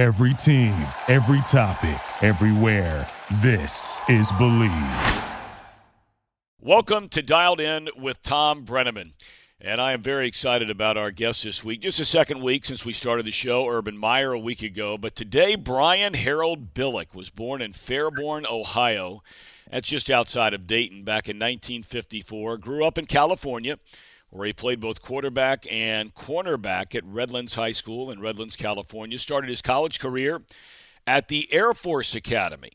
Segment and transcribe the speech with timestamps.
[0.00, 3.06] Every team, every topic, everywhere.
[3.42, 5.28] This is Bleav.
[6.58, 9.12] Welcome to Dialed In with Tom Brennaman.
[9.60, 11.82] And I am very excited about our guest this week.
[11.82, 14.96] Just a second week since we started the show, Urban Meyer a week ago.
[14.96, 19.22] But today, Brian Harold Billick was born in Fairborn, Ohio.
[19.70, 22.56] That's just outside of Dayton back in 1954.
[22.56, 23.76] Grew up in California,
[24.30, 29.18] where he played both quarterback and cornerback at Redlands High School in Redlands, California.
[29.18, 30.42] Started his college career
[31.06, 32.72] at the Air Force Academy,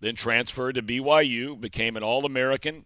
[0.00, 2.84] then transferred to BYU, became an All American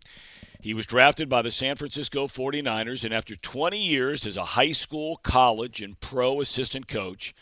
[0.62, 4.70] he was drafted by the San Francisco 49ers, and after 20 years as a high
[4.70, 7.34] school, college, and pro assistant coach,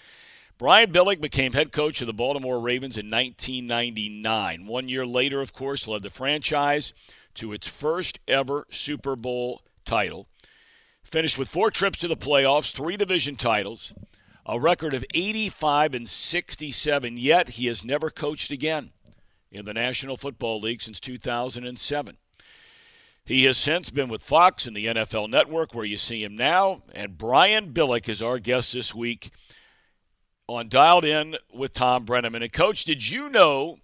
[0.56, 4.66] Brian Billick became head coach of the Baltimore Ravens in 1999.
[4.66, 6.94] One year later, of course, led the franchise
[7.34, 10.26] to its first ever Super Bowl title.
[11.10, 13.92] Finished with four trips to the playoffs, three division titles,
[14.46, 18.92] a record of 85 and 67, yet he has never coached again
[19.50, 22.16] in the National Football League since 2007.
[23.24, 26.82] He has since been with Fox and the NFL Network, where you see him now.
[26.92, 29.30] And Brian Billick is our guest this week
[30.48, 32.42] on Dialed In with Tom Brennaman.
[32.42, 33.78] And, Coach, did you know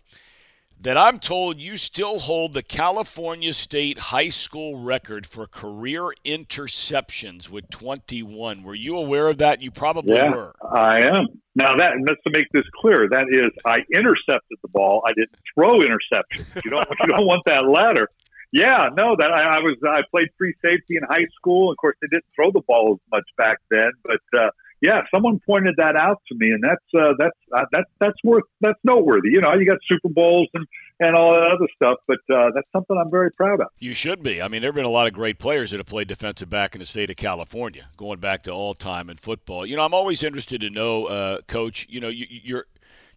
[0.81, 7.49] that I'm told you still hold the California State high school record for career interceptions
[7.49, 8.63] with 21?
[8.63, 9.63] Were you aware of that?
[9.63, 10.53] You probably yeah, were.
[10.71, 11.27] I am.
[11.55, 15.03] Now, that just to make this clear, that is, I intercepted the ball.
[15.07, 16.47] I didn't throw interceptions.
[16.65, 18.09] You don't, you don't want that latter.
[18.53, 21.71] Yeah, no, that I, I was I played free safety in high school.
[21.71, 25.41] Of course, they didn't throw the ball as much back then, but uh, yeah, someone
[25.47, 29.31] pointed that out to me, and that's uh, that's uh, that's that's worth that's noteworthy.
[29.31, 30.67] You know, you got Super Bowls and
[31.01, 33.69] and all that other stuff, but uh, that's something I'm very proud of.
[33.79, 34.41] You should be.
[34.41, 36.75] I mean, there have been a lot of great players that have played defensive back
[36.75, 39.67] in the state of California, going back to all time in football.
[39.67, 41.87] You know, I'm always interested to know, uh, Coach.
[41.89, 42.67] You know, you, your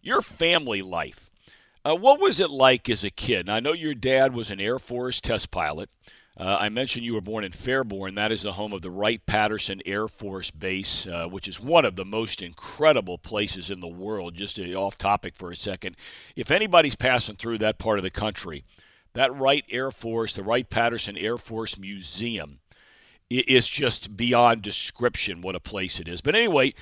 [0.02, 1.30] your family life
[1.84, 3.48] uh, what was it like as a kid?
[3.48, 5.88] I know your dad was an Air Force test pilot.
[6.40, 8.14] Uh, I mentioned you were born in Fairborn.
[8.14, 11.84] That is the home of the Wright Patterson Air Force Base, uh, which is one
[11.84, 14.36] of the most incredible places in the world.
[14.36, 15.96] Just off topic for a second.
[16.36, 18.64] If anybody's passing through that part of the country,
[19.12, 22.60] that Wright Air Force, the Wright Patterson Air Force Museum,
[23.28, 26.22] is just beyond description what a place it is.
[26.22, 26.72] But anyway,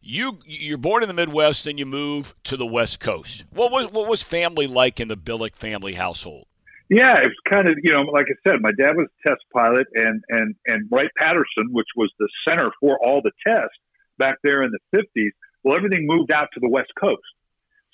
[0.00, 3.46] you you're born in the Midwest, then you move to the West Coast.
[3.50, 6.46] What was what was family like in the Billick family household?
[6.88, 9.42] Yeah, it was kind of you know, like I said, my dad was a test
[9.52, 13.76] pilot, and and and Wright Patterson, which was the center for all the tests
[14.18, 15.32] back there in the fifties.
[15.62, 17.20] Well, everything moved out to the West Coast,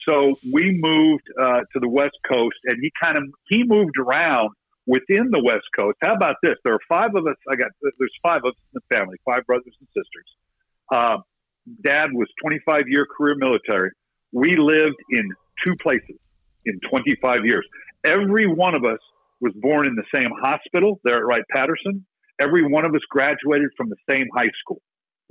[0.09, 4.51] so we moved uh, to the West Coast, and he kind of he moved around
[4.87, 5.97] within the West Coast.
[6.03, 6.55] How about this?
[6.65, 7.37] There are five of us.
[7.51, 10.29] I got there's five of us in the family, five brothers and sisters.
[10.93, 11.23] Um,
[11.83, 13.91] dad was 25 year career military.
[14.33, 15.31] We lived in
[15.65, 16.19] two places
[16.67, 17.67] in 25 years.
[18.05, 18.99] Every one of us
[19.41, 22.05] was born in the same hospital there at Wright Patterson.
[22.41, 24.81] Every one of us graduated from the same high school,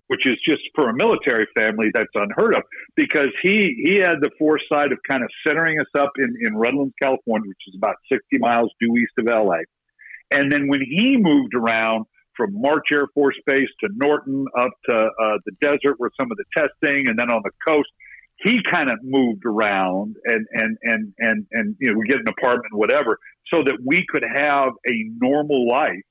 [0.08, 2.64] which is just for a military family that's unheard of
[2.96, 6.94] because he he had the foresight of kind of centering us up in, in Redlands,
[7.02, 9.60] California, which is about 60 miles due east of LA.
[10.32, 14.96] And then when he moved around, from March Air Force Base to Norton up to
[14.96, 17.90] uh, the desert where some of the testing, and then on the coast.
[18.44, 22.28] He kind of moved around and and and and and you know we get an
[22.28, 23.18] apartment, whatever,
[23.54, 26.02] so that we could have a normal life,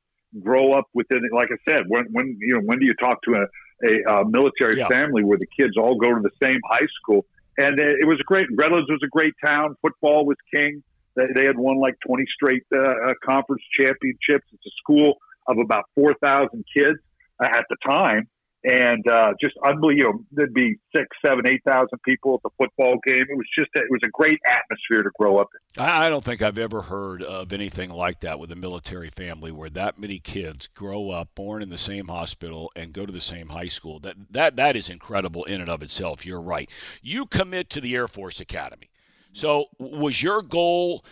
[0.43, 1.25] grow up within.
[1.25, 4.21] it Like I said, when when you know when do you talk to a, a,
[4.21, 4.89] a military yeah.
[4.89, 7.27] family where the kids all go to the same high school?
[7.59, 8.47] And it was a great.
[8.57, 9.77] Redlands was a great town.
[9.83, 10.83] Football was king.
[11.17, 14.47] They, they had won like twenty straight uh, uh conference championships.
[14.53, 16.99] It's a school of about 4,000 kids
[17.43, 18.29] at the time.
[18.65, 20.21] And uh, just unbelievable.
[20.31, 23.27] There'd be six, seven, eight thousand people at the football game.
[23.29, 25.83] It was just a, it was a great atmosphere to grow up in.
[25.83, 29.71] I don't think I've ever heard of anything like that with a military family where
[29.71, 33.49] that many kids grow up, born in the same hospital, and go to the same
[33.49, 33.99] high school.
[33.99, 36.25] That that that is incredible in and of itself.
[36.25, 36.71] You're right.
[37.03, 38.91] You commit to the Air Force Academy.
[39.33, 41.05] So was your goal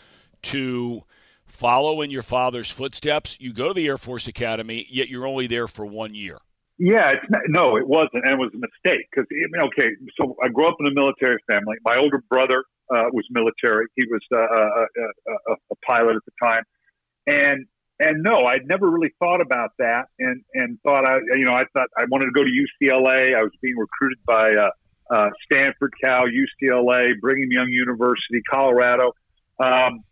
[0.43, 1.03] to
[1.47, 3.37] follow in your father's footsteps.
[3.41, 6.39] You go to the Air Force Academy, yet you're only there for one year.
[6.83, 9.27] Yeah, not, no, it wasn't, and it was a mistake because
[9.65, 9.91] okay.
[10.19, 11.77] So I grew up in a military family.
[11.85, 13.85] My older brother uh, was military.
[13.97, 16.63] He was uh, a, a, a, pilot at the time,
[17.27, 17.67] and
[17.99, 21.65] and no, I'd never really thought about that, and and thought I, you know, I
[21.75, 23.37] thought I wanted to go to UCLA.
[23.37, 24.71] I was being recruited by uh,
[25.15, 29.13] uh, Stanford, Cal, UCLA, Brigham Young University, Colorado.
[29.63, 30.03] Um,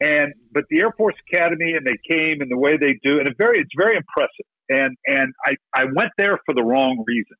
[0.00, 3.28] and but the Air Force Academy and they came and the way they do and
[3.28, 4.46] it very it's very impressive.
[4.72, 7.36] And and I, I went there for the wrong reason.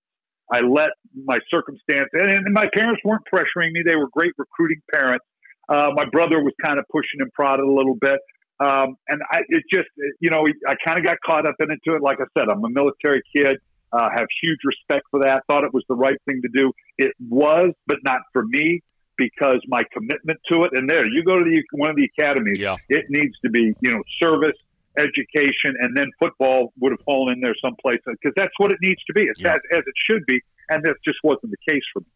[0.52, 0.90] I let
[1.24, 3.82] my circumstance, and, and my parents weren't pressuring me.
[3.88, 5.24] They were great recruiting parents.
[5.68, 8.18] Uh, my brother was kind of pushing and prodded a little bit.
[8.60, 9.88] Um, and I, it just,
[10.20, 12.02] you know, I kind of got caught up into it.
[12.02, 13.56] Like I said, I'm a military kid,
[13.92, 15.42] uh, have huge respect for that.
[15.48, 16.72] Thought it was the right thing to do.
[16.98, 18.82] It was, but not for me
[19.16, 20.70] because my commitment to it.
[20.74, 22.58] And there, you go to the one of the academies.
[22.58, 22.76] Yeah.
[22.88, 24.56] It needs to be, you know, service,
[24.96, 29.02] education, and then football would have fallen in there someplace because that's what it needs
[29.04, 29.22] to be.
[29.22, 29.54] It's Yeah.
[29.54, 32.06] as, as it should be, and that just wasn't the case for me.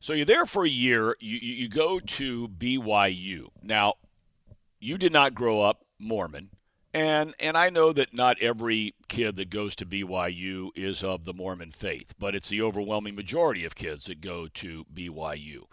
[0.00, 1.16] So you're there for a year.
[1.20, 3.48] You, you you go to BYU.
[3.62, 3.94] Now,
[4.78, 6.50] you did not grow up Mormon,
[6.94, 11.32] and and I know that not every kid that goes to BYU is of the
[11.34, 15.64] Mormon faith, but it's the overwhelming majority of kids that go to BYU.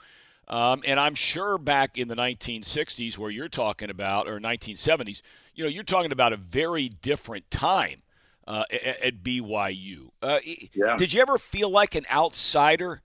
[0.47, 5.21] Um, and I'm sure back in the 1960s, where you're talking about, or 1970s,
[5.53, 8.01] you know, you're talking about a very different time
[8.47, 10.09] uh, at, at BYU.
[10.21, 10.39] Uh,
[10.73, 10.95] Yeah.
[10.97, 13.01] Did you ever feel like an outsider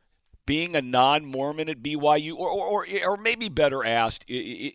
[0.46, 4.24] being a non-Mormon at BYU, or or, or, or maybe better asked,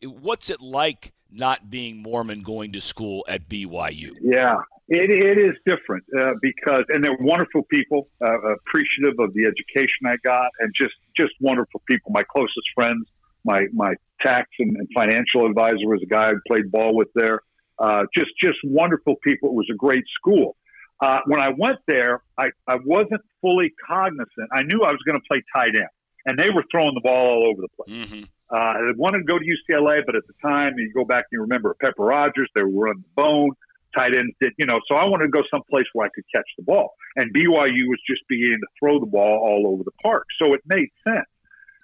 [0.03, 4.11] what's it like not being Mormon going to school at BYU?
[4.21, 9.45] Yeah, it, it is different uh, because, and they're wonderful people, uh, appreciative of the
[9.45, 12.11] education I got, and just just wonderful people.
[12.11, 13.07] My closest friends,
[13.43, 17.41] my my tax and, and financial advisor was a guy I played ball with there.
[17.79, 19.49] Uh, just just wonderful people.
[19.49, 20.55] It was a great school.
[21.01, 24.49] Uh, when I went there, I, I wasn't fully cognizant.
[24.53, 25.89] I knew I was going to play tight end,
[26.25, 28.07] and they were throwing the ball all over the place.
[28.07, 28.23] Mm-hmm.
[28.49, 31.37] Uh, I wanted to go to UCLA, but at the time, you go back and
[31.37, 33.49] you remember Pepper Rogers, they were running the bone,
[33.97, 36.47] tight ends did, you know, so I wanted to go someplace where I could catch
[36.57, 36.93] the ball.
[37.15, 40.25] And BYU was just beginning to throw the ball all over the park.
[40.41, 41.27] So it made sense.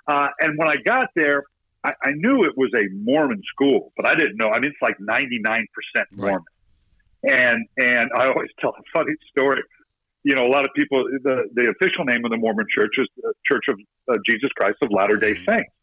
[0.08, 1.44] Uh, and when I got there,
[1.84, 4.50] I, I knew it was a Mormon school, but I didn't know.
[4.50, 5.66] I mean, it's like 99%
[6.14, 6.44] Mormon.
[7.24, 9.62] And, and I always tell a funny story.
[10.24, 13.08] You know, a lot of people, the, the official name of the Mormon church is
[13.16, 13.80] the Church of
[14.12, 15.46] uh, Jesus Christ of Latter day Mhm.
[15.50, 15.74] Saints.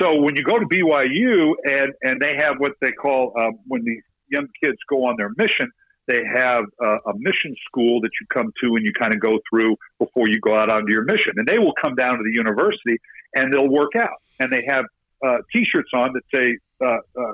[0.00, 3.84] So when you go to BYU and, and they have what they call, um, when
[3.84, 5.70] these young kids go on their mission,
[6.08, 9.38] they have a, a mission school that you come to and you kind of go
[9.48, 11.32] through before you go out onto your mission.
[11.36, 12.98] And they will come down to the university
[13.34, 14.22] and they'll work out.
[14.40, 14.84] And they have
[15.24, 17.32] uh, T-shirts on that say uh, uh,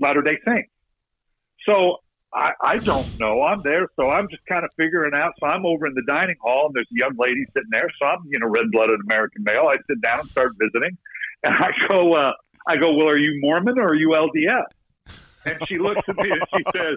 [0.00, 0.70] Latter Day Saints.
[1.66, 1.96] So
[2.32, 3.42] I, I don't know.
[3.42, 5.32] I'm there, so I'm just kind of figuring out.
[5.40, 7.88] So I'm over in the dining hall, and there's a young lady sitting there.
[8.00, 9.68] So I'm, you know, red-blooded American male.
[9.68, 10.96] I sit down and start visiting,
[11.42, 12.32] and I go, uh,
[12.66, 14.64] I go, well, are you Mormon or are you LDS?
[15.46, 16.96] And she looks at me and she says,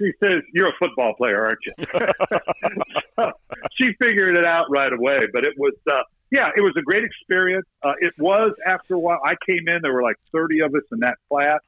[0.00, 1.72] she says, "You're a football player, aren't you?"
[3.18, 3.32] so
[3.76, 5.20] she figured it out right away.
[5.32, 7.66] But it was, uh, yeah, it was a great experience.
[7.82, 9.20] Uh, it was after a while.
[9.24, 11.60] I came in, there were like 30 of us in that class.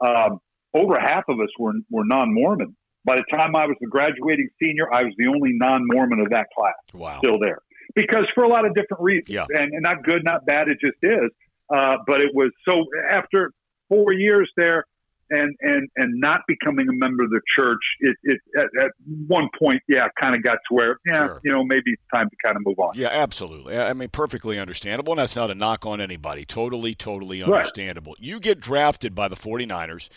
[0.00, 0.38] Um,
[0.74, 2.76] over half of us were were non-Mormon.
[3.04, 6.46] By the time I was the graduating senior, I was the only non-Mormon of that
[6.56, 7.18] class Wow.
[7.18, 7.58] still there
[7.94, 9.46] because for a lot of different reasons, Yeah.
[9.50, 10.68] and, and not good, not bad.
[10.68, 11.30] It just is.
[11.68, 13.52] Uh, but it was so after
[13.88, 14.84] four years there,
[15.32, 18.90] and and and not becoming a member of the church, it, it at, at
[19.26, 21.40] one point, yeah, kind of got to where, yeah, Sure.
[21.44, 22.92] you know, maybe it's time to kind of move on.
[22.94, 23.76] Yeah, absolutely.
[23.76, 25.12] I mean, perfectly understandable.
[25.12, 26.44] And that's not a knock on anybody.
[26.44, 27.50] Totally, totally Right.
[27.52, 28.14] understandable.
[28.18, 30.08] You get drafted by the 49ers,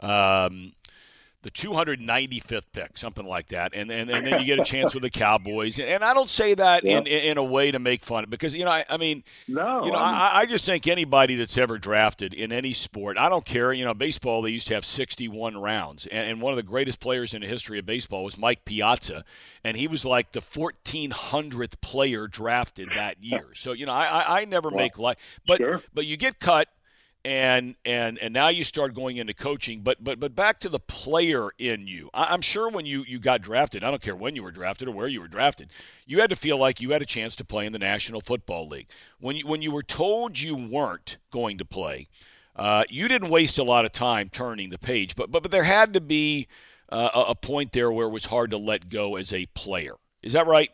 [0.00, 0.72] um,
[1.44, 3.74] the 295th pick, something like that.
[3.74, 5.78] And, and, and then you get a chance with the Cowboys.
[5.78, 8.64] And, I don't say that in, in a way to make fun of because, you
[8.64, 12.32] know, I, I mean, No, you know, I I, just think anybody that's ever drafted
[12.32, 13.72] in any sport, I don't care.
[13.74, 16.98] You know, baseball they used to have 61 rounds, and, and one of the greatest
[16.98, 19.24] players in the history of baseball was Mike Piazza,
[19.62, 23.48] and he was like the 1400th player drafted that year.
[23.54, 24.78] So you know, I I, I never Wow.
[24.78, 25.82] make light, but Sure.
[25.92, 26.68] but you get cut.
[27.26, 30.78] And and and now you start going into coaching, but but but back to the
[30.78, 32.10] player in you.
[32.12, 34.88] I, I'm sure when you you got drafted, I don't care when you were drafted
[34.88, 35.70] or where you were drafted,
[36.04, 38.68] you had to feel like you had a chance to play in the National Football
[38.68, 38.88] League.
[39.20, 42.08] When you when you were told you weren't going to play,
[42.56, 45.16] uh, you didn't waste a lot of time turning the page.
[45.16, 46.46] But but but there had to be
[46.90, 49.94] uh, a, a point there where it was hard to let go as a player.
[50.22, 50.70] Is that right?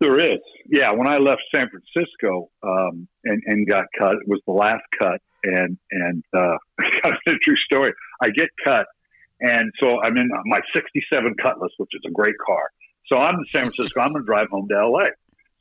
[0.00, 0.40] There is.
[0.68, 0.90] Yeah.
[0.92, 5.20] When I left San Francisco um, and, and got cut, it was the last cut.
[5.44, 7.92] And, and uh, kind of a true story.
[8.20, 8.86] I get cut.
[9.40, 12.70] And so I'm in my 67 Cutlass, which is a great car.
[13.06, 14.00] So I'm in San Francisco.
[14.00, 15.06] I'm going to drive home to LA.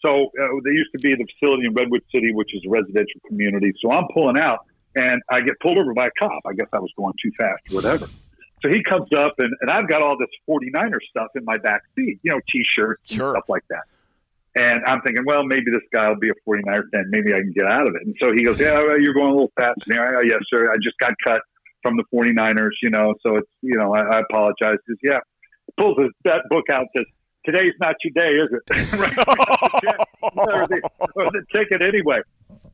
[0.05, 3.19] So uh, there used to be the facility in Redwood City, which is a residential
[3.27, 3.73] community.
[3.81, 6.41] So I'm pulling out and I get pulled over by a cop.
[6.45, 8.07] I guess I was going too fast or whatever.
[8.61, 11.81] So he comes up and, and I've got all this 49er stuff in my back
[11.95, 13.83] seat, you know, t-shirts and stuff like that.
[14.55, 17.05] And I'm thinking, well, maybe this guy will be a 49er fan.
[17.09, 18.01] Maybe I can get out of it.
[18.05, 19.79] And so he goes, yeah, well, you're going a little fast.
[19.87, 20.69] And I yes, sir.
[20.69, 21.41] I just got cut
[21.81, 24.77] from the 49ers, you know, so it's, you know, I, I apologize.
[24.85, 25.19] He says, yeah.
[25.79, 27.05] Pulls his, that book out, says,
[27.45, 28.93] today's not your day, is it?
[28.99, 29.97] right?
[30.21, 30.81] or, the,
[31.15, 32.19] or the ticket anyway.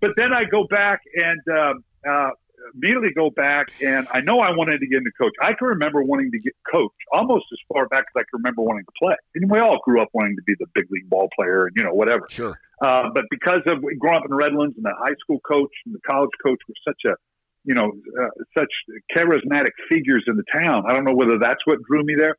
[0.01, 2.29] But then I go back and um, uh,
[2.77, 5.34] immediately go back, and I know I wanted to get into coach.
[5.41, 8.62] I can remember wanting to get coach almost as far back as I can remember
[8.62, 9.15] wanting to play.
[9.36, 11.84] And we all grew up wanting to be the big league ball player and, you
[11.84, 12.27] know, whatever.
[12.29, 12.60] Sure.
[12.81, 16.00] Uh, but because of growing up in Redlands and the high school coach and the
[16.07, 17.15] college coach were such a,
[17.63, 17.91] you know,
[18.22, 18.72] uh, such
[19.15, 20.84] charismatic figures in the town.
[20.88, 22.38] I don't know whether that's what drew me there.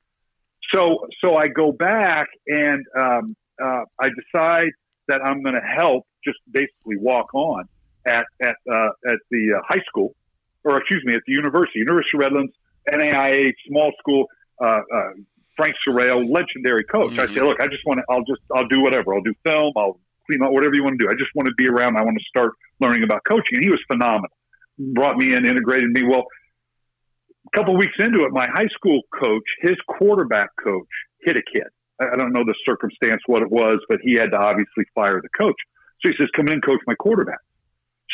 [0.75, 3.27] So, so I go back and um,
[3.63, 4.71] uh, I decide
[5.09, 7.65] that I'm going to help just basically walk on
[8.07, 10.15] at at uh, at the uh, high school,
[10.69, 12.53] or excuse me, at the university, University of Redlands,
[12.93, 14.27] NAIA, small school.
[14.61, 15.11] Uh, uh,
[15.57, 17.13] Frank Serrao, legendary coach.
[17.13, 17.21] Mm-hmm.
[17.21, 18.05] I say, look, I just want to.
[18.09, 18.41] I'll just.
[18.55, 19.15] I'll do whatever.
[19.15, 19.73] I'll do film.
[19.77, 21.11] I'll clean up whatever you want to do.
[21.11, 21.97] I just want to be around.
[21.97, 23.59] I want to start learning about coaching.
[23.59, 24.31] And he was phenomenal.
[24.79, 26.05] Brought me in, integrated me.
[26.05, 26.25] Well,
[27.53, 30.87] a couple weeks into it, my high school coach, his quarterback coach,
[31.23, 31.67] hit a kid.
[32.01, 35.29] I don't know the circumstance, what it was, but he had to obviously fire the
[35.37, 35.57] coach.
[36.01, 37.41] So he says, "Come in coach my quarterback."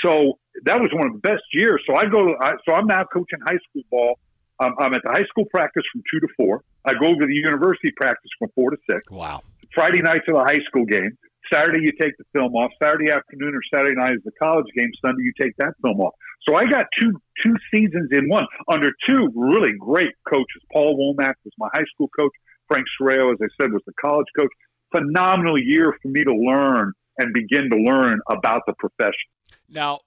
[0.03, 1.83] So that was one of the best years.
[1.87, 2.35] So I go.
[2.41, 4.19] I, so I'm now coaching high school ball.
[4.63, 6.63] Um, I'm at the high school practice from two to four.
[6.85, 9.03] I go over to the university practice from four to six.
[9.11, 9.43] Wow.
[9.75, 11.19] Friday nights are the high school game.
[11.53, 12.71] Saturday you take the film off.
[12.83, 14.91] Saturday afternoon or Saturday night is the college game.
[15.05, 16.15] Sunday you take that film off.
[16.49, 17.13] So I got two
[17.45, 20.63] two seasons in one under two really great coaches.
[20.73, 22.33] Paul Womack was my high school coach.
[22.69, 24.51] Frank Serrao, as I said, was the college coach.
[24.93, 29.29] Phenomenal year for me to learn and begin to learn about the profession.
[29.69, 30.01] Now,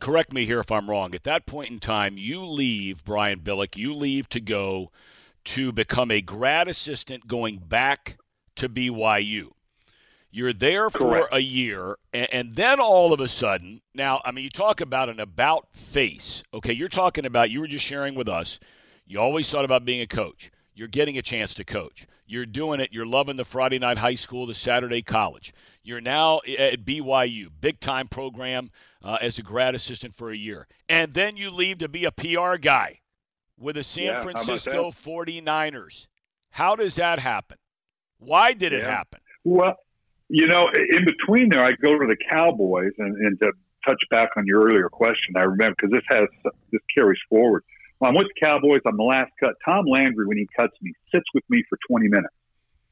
[0.00, 1.14] correct me here if I'm wrong.
[1.14, 4.90] At that point in time, you leave, Brian Billick, you leave to go
[5.44, 8.18] to become a grad assistant going back
[8.56, 9.50] to BYU.
[10.30, 14.44] You're there for a year, and, and, then all of a sudden, now, I mean,
[14.44, 16.42] you talk about an about face.
[16.52, 18.60] Okay, you're talking about, you were just sharing with us,
[19.06, 20.50] you always thought about being a coach.
[20.74, 22.06] You're getting a chance to coach.
[22.26, 22.90] You're doing it.
[22.92, 25.54] You're loving the Friday night high school, the Saturday college.
[25.88, 28.70] You're now at BYU, big time program
[29.02, 30.66] uh, as a grad assistant for a year.
[30.86, 33.00] And then you leave to be a PR guy
[33.58, 36.06] with the San yeah, Francisco 49ers.
[36.50, 37.56] How does that happen?
[38.18, 38.90] Why did it yeah.
[38.90, 39.20] happen?
[39.44, 39.76] Well,
[40.28, 43.52] you know, in between there, I go to the Cowboys, and, and to
[43.86, 47.64] touch back on your earlier question, I remember because this has this carries forward.
[47.98, 49.54] When I'm with the Cowboys, I'm the last cut.
[49.64, 52.34] Tom Landry, when he cuts me, sits with me for 20 minutes,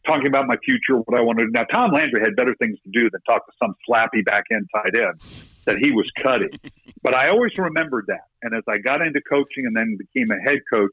[0.07, 1.51] talking about my future, what I want to do.
[1.53, 4.67] Now, Tom Landry had better things to do than talk to some slappy back end
[4.75, 5.21] tight end
[5.65, 6.51] that he was cutting.
[7.03, 8.25] but I always remembered that.
[8.43, 10.93] And as I got into coaching and then became a head coach,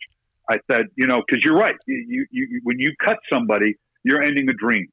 [0.49, 1.75] I said, you know, because you're right.
[1.87, 4.87] You, you, you, when you cut somebody, you're ending a dream.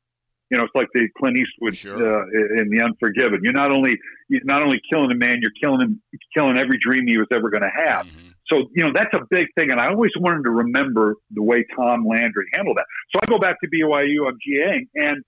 [0.50, 1.94] You know, it's like the Clint Eastwood Sure.
[1.94, 3.40] uh, in The Unforgiven.
[3.42, 3.96] You're not only
[4.28, 6.02] you're not only killing a man, you're killing him,
[6.36, 8.06] killing every dream he was ever going to have.
[8.06, 8.34] Mhm.
[8.50, 9.70] So, you know, that's a big thing.
[9.70, 12.86] And I always wanted to remember the way Tom Landry handled that.
[13.14, 15.22] So I go back to BYU, I'm GAing, and,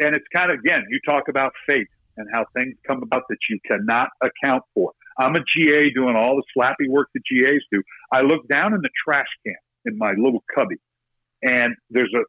[0.00, 3.38] and it's kind of, again, you talk about fate and how things come about that
[3.48, 4.92] you cannot account for.
[5.18, 7.82] I'm a GA doing all the slappy work that GAs do.
[8.12, 9.54] I look down in the trash can
[9.84, 10.76] in my little cubby,
[11.42, 12.24] and there's a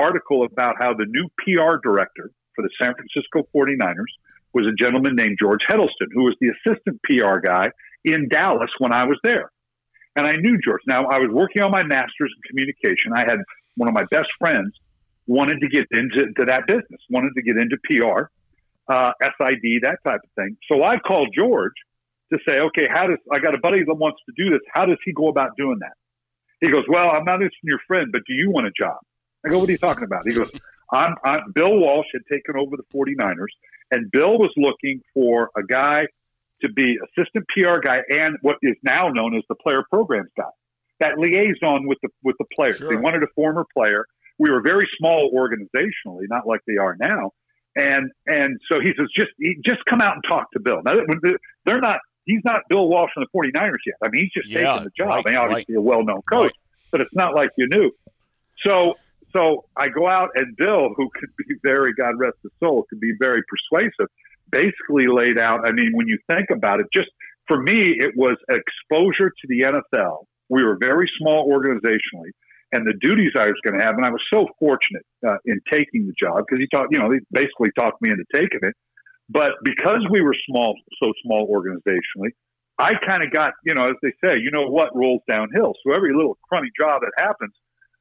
[0.00, 4.12] article about how the new PR director for the San Francisco 49ers
[4.52, 7.66] was a gentleman named George Heddleston, who was the assistant PR guy
[8.04, 9.50] in Dallas when I was there.
[10.18, 10.82] And I knew George.
[10.84, 13.12] Now, I was working on my master's in communication.
[13.14, 13.38] I had
[13.76, 14.74] one of my best friends
[15.28, 18.26] wanted to get into to that business, wanted to get into PR,
[18.92, 20.56] uh, SID, that type of thing.
[20.66, 21.74] So I called George
[22.32, 24.60] to say, okay, how does I got a buddy that wants to do this?
[24.74, 25.92] How does he go about doing that?
[26.60, 28.98] He goes, well, I'm not interested in your friend, but do you want a job?
[29.46, 30.26] I go, what are you talking about?
[30.26, 30.50] He goes,
[30.92, 33.54] I'm, I'm Bill Walsh had taken over the 49ers,
[33.92, 36.08] and Bill was looking for a guy
[36.62, 40.44] to be assistant PR guy and what is now known as the player programs guy.
[41.00, 42.78] That liaison with the with the players.
[42.78, 42.88] Sure.
[42.88, 44.06] They wanted a former player.
[44.38, 47.32] We were very small organizationally, not like they are now.
[47.76, 50.80] And and so he says, just he- just come out and talk to Bill.
[50.84, 50.94] Now
[51.64, 52.00] they're not.
[52.24, 53.94] He's not Bill Walsh from the 49ers yet.
[54.04, 55.24] I mean, he's just Yeah, taking the job.
[55.24, 56.52] right, obviously a well-known coach, Right.
[56.92, 57.90] but it's not like you knew.
[58.66, 58.96] So
[59.32, 63.00] so I go out and Bill, who could be very God rest his soul, could
[63.00, 64.08] be very persuasive,
[64.50, 65.66] basically laid out.
[65.66, 67.08] I mean, when you think about it, just
[67.46, 70.24] for me, it was exposure to the NFL.
[70.48, 72.32] We were very small organizationally,
[72.72, 73.96] and the duties I was going to have.
[73.96, 77.10] And I was so fortunate uh, in taking the job because he taught, you know,
[77.10, 78.74] he basically talked me into taking it.
[79.28, 82.32] But because we were small, so small organizationally,
[82.78, 85.74] I kind of got, you know, as they say, you know what rolls downhill.
[85.84, 87.52] So every little crummy job that happens,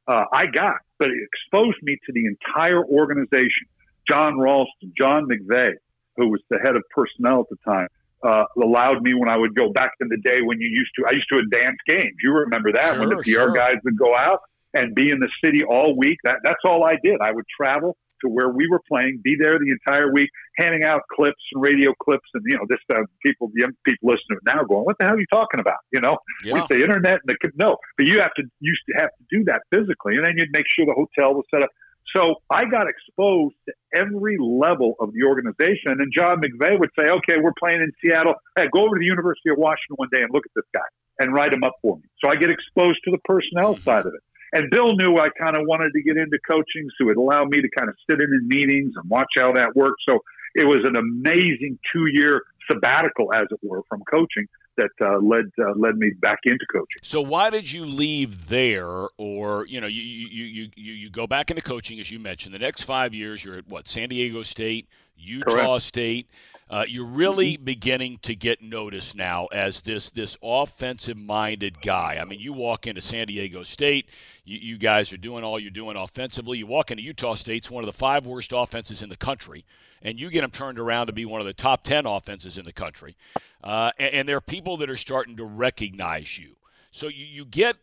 [0.08, 3.68] uh, I got, but it exposed me to the entire organization.
[4.10, 5.72] John Ralston, John McVay,
[6.18, 7.88] who was the head of personnel at the time,
[8.24, 11.06] uh, allowed me when I would go back in the day when you used to,
[11.08, 12.16] I used to advance games.
[12.22, 13.54] You remember that when the PR sure.
[13.54, 14.42] guys would go out
[14.74, 16.18] and be in the city all week.
[16.24, 17.22] That, that's all I did.
[17.22, 21.02] I would travel to where we were playing, be there the entire week, handing out
[21.14, 24.86] clips and radio clips, and you know, this uh, people, young people listening now, going,
[24.86, 26.54] "What the hell are you talking about?" You know, yeah.
[26.54, 29.44] we say internet and the no, but you have to used to have to do
[29.46, 31.70] that physically, and then you'd make sure the hotel was set up.
[32.16, 35.92] So I got exposed to every level of the organization.
[36.00, 38.36] And John McVay would say, okay, we're playing in Seattle.
[38.56, 40.88] Hey, go over to the University of Washington one day and look at this guy
[41.20, 42.04] and write him up for me.
[42.24, 43.84] So I get exposed to the personnel mm-hmm.
[43.84, 44.22] side of it.
[44.54, 47.62] And Bill knew I kind of wanted to get into coaching, so it allowed me
[47.62, 50.00] to kind of sit in in meetings and watch how that worked.
[50.08, 50.20] So
[50.56, 55.46] it was an amazing two year sabbatical, as it were, from coaching that uh, led
[55.60, 57.02] uh, led me back into coaching.
[57.02, 61.28] So why did you leave there, or you know, you you you you, you go
[61.28, 62.54] back into coaching as you mentioned.
[62.54, 65.82] The next five years, you're at what San Diego State, Utah Correct.
[65.82, 66.30] State.
[66.70, 72.18] Uh, you're really beginning to get noticed now as this this offensive minded guy.
[72.20, 74.10] I mean, you walk into San Diego State,
[74.44, 76.58] you, you guys are doing all you're doing offensively.
[76.58, 79.64] You walk into Utah State, it's one of the five worst offenses in the country,
[80.02, 82.66] and you get them turned around to be one of the top ten offenses in
[82.66, 83.16] the country.
[83.64, 86.58] Uh, and, and, there are people that are starting to recognize you.
[86.92, 87.78] So you, you get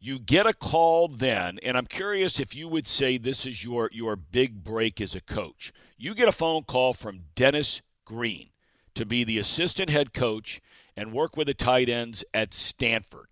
[0.00, 3.90] you get a call then, and I'm curious if you would say this is your
[3.92, 5.72] your big break as a coach.
[5.96, 8.50] You get a phone call from Dennis Green
[8.94, 10.60] to be the assistant head coach
[10.96, 13.26] and work with the tight ends at Stanford.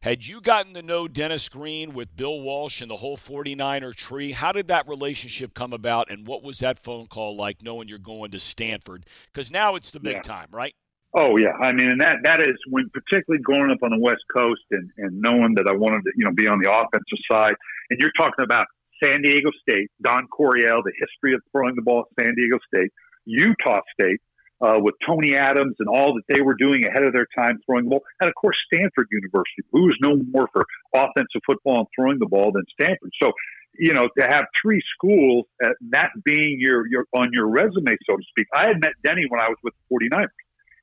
[0.00, 4.32] Had you gotten to know Dennis Green with Bill Walsh and the whole 49er tree?
[4.32, 7.98] How did that relationship come about, and what was that phone call like knowing you're
[7.98, 9.06] going to Stanford?
[9.32, 10.22] Because now it's the big yeah.
[10.22, 10.74] time, right?
[11.18, 14.22] Oh yeah, I mean, and that that is when particularly growing up on the West
[14.36, 17.54] Coast and and knowing that I wanted to you know be on the offensive side,
[17.90, 18.66] and you're talking about
[19.02, 22.92] San Diego State, Don Coryell, the history of throwing the ball at San Diego State,
[23.26, 24.20] Utah State
[24.60, 27.84] uh, with Tony Adams and all that they were doing ahead of their time throwing
[27.84, 30.64] the ball, and of course Stanford University, who is known more for
[30.94, 33.10] offensive football and throwing the ball than Stanford.
[33.22, 33.32] So,
[33.78, 38.16] you know, to have three schools, uh, that being your, your on your resume, so
[38.16, 38.46] to speak.
[38.54, 40.28] I had met Denny when I was with the 49ers,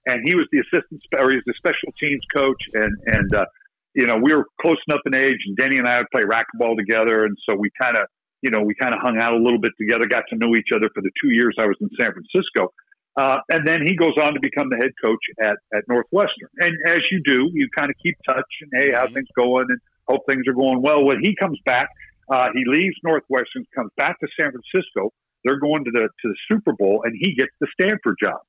[0.05, 3.45] and he was the assistant, or he was the special teams coach, and and uh,
[3.95, 6.77] you know we were close enough in age, and Denny and I would play racquetball
[6.77, 8.05] together, and so we kind of
[8.43, 10.69] you know, we kind of hung out a little bit together, got to know each
[10.75, 12.73] other for the two years I was in San Francisco.
[13.15, 16.49] Uh, and then he goes on to become the head coach at, at Northwestern.
[16.57, 19.13] And as you do, you kind of keep touch and, hey, how mm-hmm.
[19.13, 21.05] things going and hope things are going well.
[21.05, 21.87] When he comes back,
[22.29, 25.13] uh, he leaves Northwestern, comes back to San Francisco.
[25.45, 28.41] They're going to the, to the Super Bowl and he gets the Stanford job.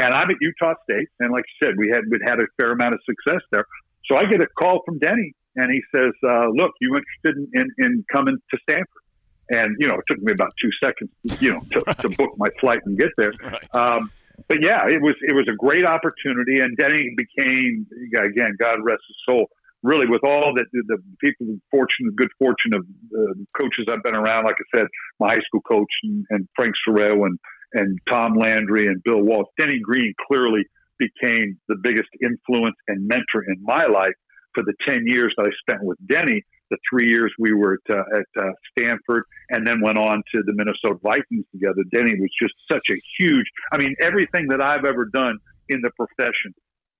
[0.00, 1.08] And I'm at Utah State.
[1.20, 3.64] And like you said, we had, we'd had a fair amount of success there.
[4.10, 7.60] So I get a call from Denny and he says, uh, look, you interested in,
[7.60, 9.02] in, in coming to Stanford?
[9.50, 11.98] And you know it took me about two seconds, you know, to, right.
[12.00, 13.32] to book my flight and get there.
[13.42, 13.74] Right.
[13.74, 14.10] Um,
[14.46, 19.02] but yeah, it was it was a great opportunity, and Denny became again, God rest
[19.08, 19.48] his soul.
[19.82, 22.84] Really, with all that the, the people, the fortune, good fortune of
[23.14, 24.86] uh, coaches I've been around, like I said,
[25.20, 27.38] my high school coach and, and Frank Serrao and
[27.74, 30.64] and Tom Landry and Bill Walsh, Denny Green clearly
[30.98, 34.14] became the biggest influence and mentor in my life
[34.54, 37.96] for the ten years that I spent with Denny the three years we were at,
[37.96, 41.82] uh, at uh, Stanford and then went on to the Minnesota Vikings together.
[41.92, 45.90] Denny was just such a huge, I mean, everything that I've ever done in the
[45.90, 46.54] profession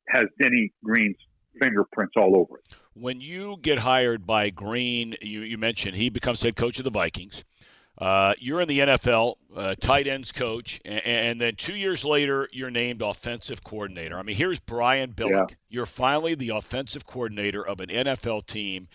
[0.08, 1.16] has Denny Green's
[1.60, 2.76] fingerprints all over it.
[2.94, 6.90] When you get hired by Green, you, you mentioned he becomes head coach of the
[6.90, 7.44] Vikings.
[7.98, 12.48] Uh, you're in the NFL, uh, tight ends coach, and, and, then two years later,
[12.52, 14.16] you're named offensive coordinator.
[14.16, 15.50] I mean, here's Brian Billick.
[15.50, 15.56] Yeah.
[15.68, 18.86] You're finally the offensive coordinator of an NFL team,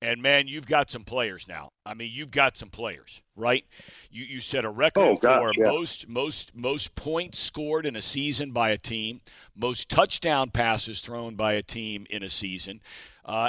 [0.00, 1.70] and man, you've got some players now.
[1.84, 3.64] I mean, you've got some players, right?
[4.10, 5.70] You you set a record oh, gosh, for yeah.
[5.70, 9.20] most most most points scored in a season by a team,
[9.56, 12.80] most touchdown passes thrown by a team in a season,
[13.24, 13.48] uh,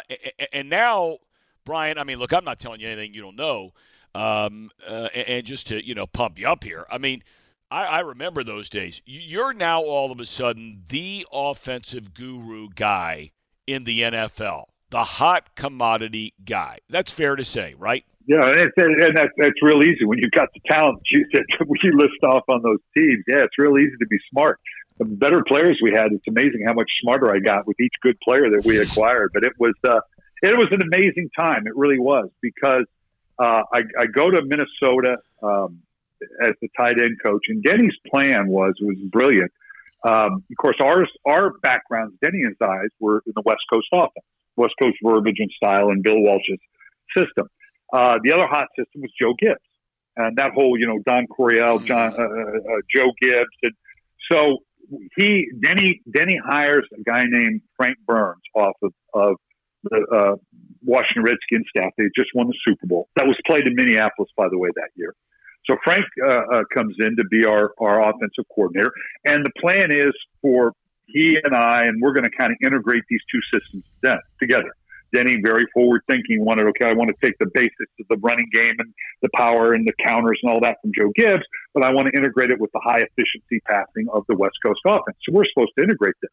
[0.51, 1.17] and now,
[1.65, 1.97] Brian.
[1.97, 3.73] I mean, look, I'm not telling you anything you don't know,
[4.15, 6.85] um, uh, and just to you know pump you up here.
[6.89, 7.23] I mean.
[7.71, 8.99] I, I remember those days.
[9.05, 13.29] You're now all of a sudden the offensive guru guy
[13.67, 16.79] in the NFL the hot commodity guy.
[16.89, 18.05] That's fair to say, right?
[18.25, 21.45] Yeah, and, and that, that's real easy when you've got the talent you, that
[21.83, 23.23] you list off on those teams.
[23.27, 24.59] Yeah, it's real easy to be smart.
[24.99, 28.19] The better players we had, it's amazing how much smarter I got with each good
[28.19, 29.31] player that we acquired.
[29.33, 30.01] But it was uh,
[30.43, 31.65] it was an amazing time.
[31.67, 32.85] It really was because
[33.39, 35.81] uh, I, I go to Minnesota um,
[36.43, 39.51] as the tight end coach, and Denny's plan was was brilliant.
[40.03, 44.25] Um, of course, ours our backgrounds, Denny and I's, were in the West Coast offense.
[44.59, 46.59] West Coast verbiage and style and Bill Walsh's
[47.15, 47.47] system.
[47.91, 49.59] Uh, the other hot system was Joe Gibbs,
[50.15, 51.87] and that whole you know Don Coryell, mm-hmm.
[51.87, 53.73] John, uh, uh, uh, Joe Gibbs, and
[54.31, 54.57] so
[55.17, 59.35] he Denny Denny hires a guy named Frank Burns off of, of
[59.83, 60.35] the uh,
[60.83, 61.91] Washington Redskins staff.
[61.97, 63.07] They just won the Super Bowl.
[63.15, 65.15] That was played in Minneapolis, by the way, that year.
[65.69, 68.91] So Frank uh, uh, comes in to be our, our offensive coordinator.
[69.25, 70.73] And the plan is for
[71.11, 73.83] he and I, and we're going to kind of integrate these two systems
[74.39, 74.71] together.
[75.13, 78.47] Denny, very forward thinking, wanted, okay, I want to take the basics of the running
[78.53, 78.93] game and
[79.23, 81.43] the power and the counters and all that from Joe Gibbs,
[81.73, 84.81] but I want to integrate it with the high efficiency passing of the West Coast
[84.85, 85.17] offense.
[85.25, 86.31] So we're supposed to integrate this.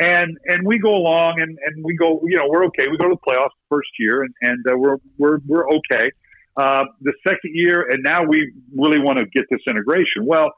[0.00, 2.86] And and we go along and, and we go, you know, we're okay.
[2.90, 6.10] We go to the playoffs the first year and, and uh, we're, we're, we're okay.
[6.56, 10.26] Uh, the second year, and now we really want to get this integration.
[10.26, 10.52] Well,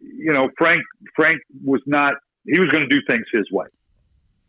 [0.00, 0.82] you know, Frank
[1.16, 2.12] Frank was not.
[2.48, 3.66] He was going to do things his way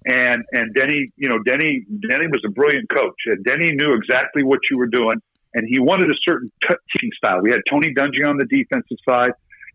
[0.05, 4.43] and and Denny, you know, Denny Denny was a brilliant coach, and Denny knew exactly
[4.43, 5.21] what you were doing,
[5.53, 6.51] and he wanted a certain
[6.91, 7.41] teaching style.
[7.41, 9.31] We had Tony Dungy on the defensive side,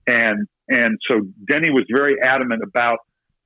[0.07, 3.01] and and so Denny was very adamant about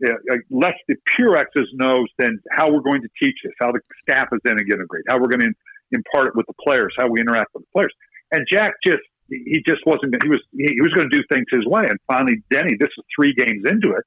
[0.06, 0.12] uh,
[0.50, 4.28] less the pure X's and than how we're going to teach this, how the staff
[4.32, 5.54] is then to integrate, how we're going to
[5.90, 7.92] impart it with the players, how we interact with the players.
[8.30, 11.66] And Jack just he just wasn't he was he was going to do things his
[11.66, 11.82] way.
[11.88, 14.04] And finally, Denny, this is three games into it,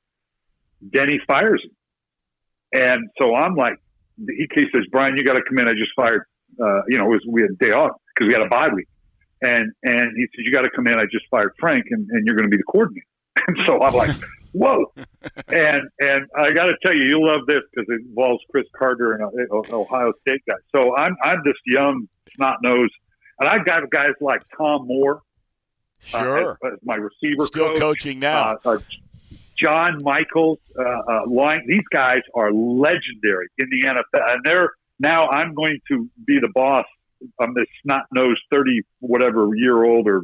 [0.89, 1.71] Denny fires him
[2.73, 3.75] and so I'm like,
[4.17, 5.67] he, he says, Brian, you got to come in.
[5.67, 6.25] I just fired,
[6.61, 8.87] uh, you know, was, we had a day off because we had a bye week.
[9.41, 10.95] And, and he says, you got to come in.
[10.95, 13.05] I just fired Frank and, and you're going to be the coordinator.
[13.47, 14.15] And so I'm like,
[14.51, 14.93] whoa.
[15.47, 19.13] and, and I got to tell you, you'll love this because it involves Cris Carter
[19.13, 20.53] and an Ohio State guy.
[20.75, 22.89] So I'm, I'm this young snot nose
[23.39, 25.21] and I've got guys like Tom Moore.
[26.01, 26.19] Sure.
[26.19, 27.79] Uh, as, as my receiver Still coach.
[27.79, 28.57] coaching now.
[28.65, 28.77] Uh, uh,
[29.61, 31.63] John Michels, uh, uh, line.
[31.67, 35.27] These guys are legendary in the NFL, and they're now.
[35.29, 36.85] I'm going to be the boss.
[37.39, 40.23] I'm this snot nosed thirty whatever year old, or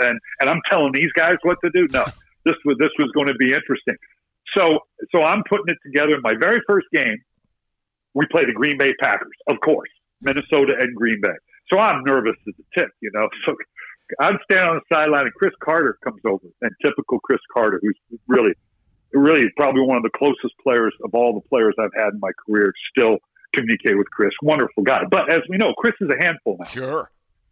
[0.00, 1.88] and and I'm telling these guys what to do.
[1.90, 2.04] No,
[2.44, 3.96] this was this was going to be interesting.
[4.56, 4.78] So
[5.14, 6.14] so I'm putting it together.
[6.14, 7.18] In my very first game,
[8.14, 11.34] we play the Green Bay Packers, of course, Minnesota and Green Bay.
[11.72, 13.28] So I'm nervous as a tick, you know.
[13.46, 13.56] So
[14.20, 17.98] I'm standing on the sideline, and Cris Carter comes over, and typical Cris Carter, who's
[18.26, 18.52] really,
[19.12, 22.32] really probably one of the closest players of all the players I've had in my
[22.46, 22.72] career.
[22.96, 23.18] Still
[23.52, 25.04] communicate with Cris, wonderful guy.
[25.10, 26.64] But as we know, Cris is a handful now.
[26.66, 27.10] Sure.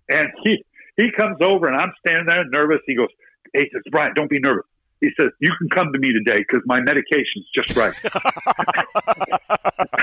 [0.08, 0.64] And he
[0.96, 2.80] he comes over, and I'm standing there nervous.
[2.86, 3.08] He goes,
[3.54, 4.66] "Hey, says Brian, don't be nervous."
[5.00, 7.94] He says, "You can come to me today because my medication's just right."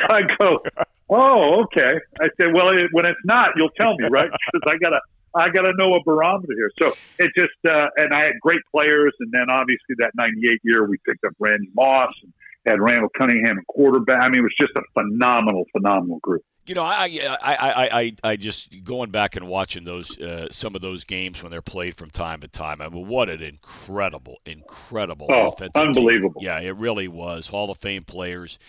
[0.10, 0.64] I go,
[1.10, 4.30] "Oh, okay." I said, "Well, it, when it's not, you'll tell me, right?
[4.54, 5.00] Because I gotta."
[5.36, 6.72] I got to know a barometer here.
[6.80, 9.14] So it just, uh, and I had great players.
[9.20, 12.34] And then obviously that 98 year, we picked up Randy Moss and
[12.66, 14.24] had Randall Cunningham and quarterback.
[14.24, 16.44] I mean, it was just a phenomenal, phenomenal group.
[16.66, 20.76] You know, I, I, I, I, I just going back and watching those uh, some
[20.76, 22.82] of those games when they're played from time to time.
[22.82, 26.42] I mean, what an incredible, incredible oh, unbelievable!
[26.44, 27.48] Yeah, it really was.
[27.48, 28.60] Hall of Fame players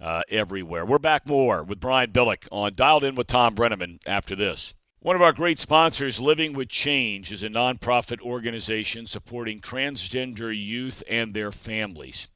[0.00, 0.84] uh, everywhere.
[0.84, 4.74] We're back more with Brian Billick on Dialed In with Tom Brennaman after this.
[5.04, 11.02] One of our great sponsors, Living with Change, is a nonprofit organization supporting transgender youth
[11.06, 12.28] and their families.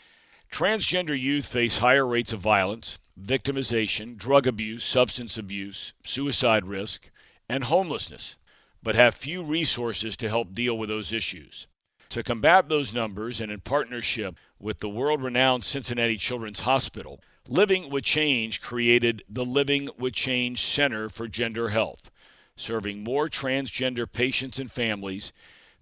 [0.52, 7.08] Transgender youth face higher rates of violence, victimization, drug abuse, substance abuse, suicide risk,
[7.48, 8.36] and homelessness,
[8.82, 11.68] but have few resources to help deal with those issues.
[12.10, 17.88] To combat those numbers and in partnership with the world renowned Cincinnati Children's Hospital, Living
[17.88, 22.10] with Change created the Living with Change Center for Gender Health
[22.58, 25.32] serving more transgender patients and families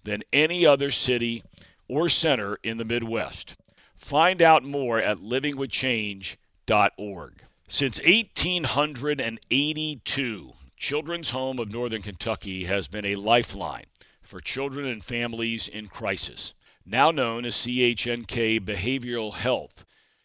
[0.04, 1.42] than any other city
[1.88, 3.56] or center in the Midwest.
[3.96, 7.42] Find out more at livingwithchange.org.
[7.68, 13.86] Since 1882, Children's Home of Northern Kentucky has been a lifeline
[14.22, 16.54] for children and families in crisis.
[16.84, 19.84] Now known as CHNK Behavioral Health,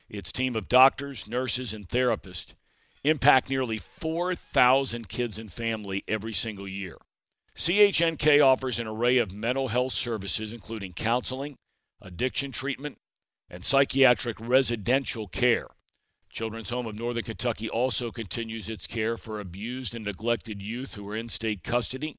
[0.10, 2.54] its team of doctors, nurses, and therapists
[3.04, 6.98] impact nearly 4,000 kids and family every single year.
[7.56, 11.56] CHNK offers an array of mental health services, including counseling,
[12.02, 12.98] addiction treatment,
[13.50, 15.68] and psychiatric residential care.
[16.30, 21.08] Children's Home of Northern Kentucky also continues its care for abused and neglected youth who
[21.10, 22.16] are in state custody.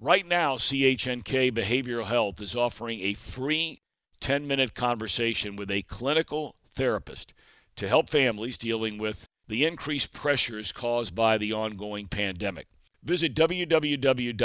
[0.00, 3.82] Right now, CHNK Behavioral Health is offering a free
[4.20, 7.34] 10 minute conversation with a clinical therapist
[7.76, 12.68] to help families dealing with the increased pressures caused by the ongoing pandemic.
[13.02, 14.36] Visit www.chnk.org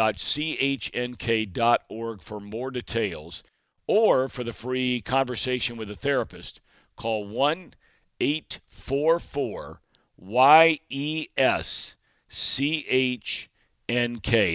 [2.22, 3.44] for more details
[3.88, 6.60] or for the free conversation with a therapist.
[6.96, 7.74] Call 1
[8.20, 9.82] 844
[10.20, 11.96] YES
[12.30, 13.48] CHNK.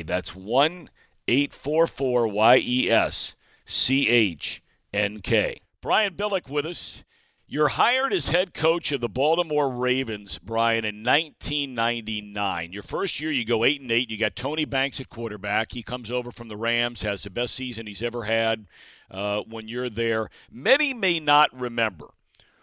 [0.07, 0.91] That's 1
[1.29, 5.61] 844 YES CHNK.
[5.81, 7.05] Brian Billick with us.
[7.53, 12.73] You're hired as head coach of the Baltimore Ravens, Brian, in 1999.
[12.73, 14.09] Your first year, you go eight and eight.
[14.09, 15.73] You got Tony Banks at quarterback.
[15.73, 18.69] He comes over from the Rams, has the best season he's ever had
[19.11, 20.31] uh, when you're there.
[20.51, 22.07] Many may not remember.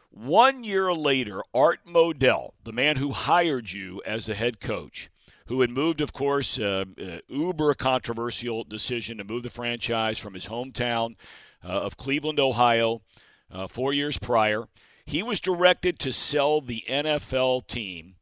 [0.10, 5.12] One year later, Art Modell, the man who hired you as the head coach,
[5.46, 10.34] who had moved, of course, uh, uh, uber controversial decision to move the franchise from
[10.34, 11.16] his hometown
[11.64, 13.04] uh, of Cleveland, Ohio
[13.52, 14.68] uh, four years prior.
[15.06, 18.16] He was directed to sell the NFL team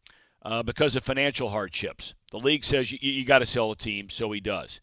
[0.43, 2.13] uh, because of financial hardships.
[2.31, 4.79] The league says you, you got to sell a team, so he does.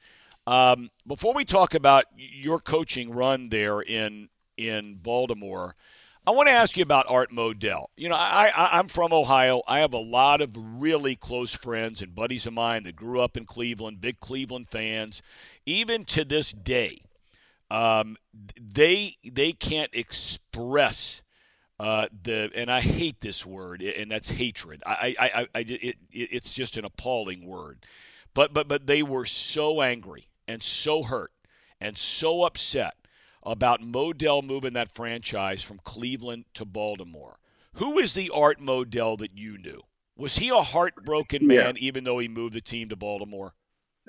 [0.47, 5.75] Um, before we talk about your coaching run there in in Baltimore,
[6.27, 7.87] I want to ask you about Art Modell.
[7.97, 9.63] You know, I, I am from Ohio.
[9.67, 13.37] I have a lot of really close friends and buddies of mine that grew up
[13.37, 15.21] in Cleveland, big Cleveland fans.
[15.67, 17.03] Even to this day,
[17.71, 18.17] um,
[18.61, 21.23] they they can't express
[21.79, 24.83] uh, the and I hate this word and that's hatred.
[24.87, 27.85] I I, I, I it, it's just an appalling word,
[28.35, 31.33] but but but they were so angry and so hurt
[31.81, 32.95] and so upset
[33.43, 37.37] about Modell moving that franchise from Cleveland to Baltimore.
[37.75, 39.83] Who is the Art Modell that you knew?
[40.17, 41.87] Was he a heartbroken man, yeah.
[41.87, 43.55] even though he moved the team to Baltimore?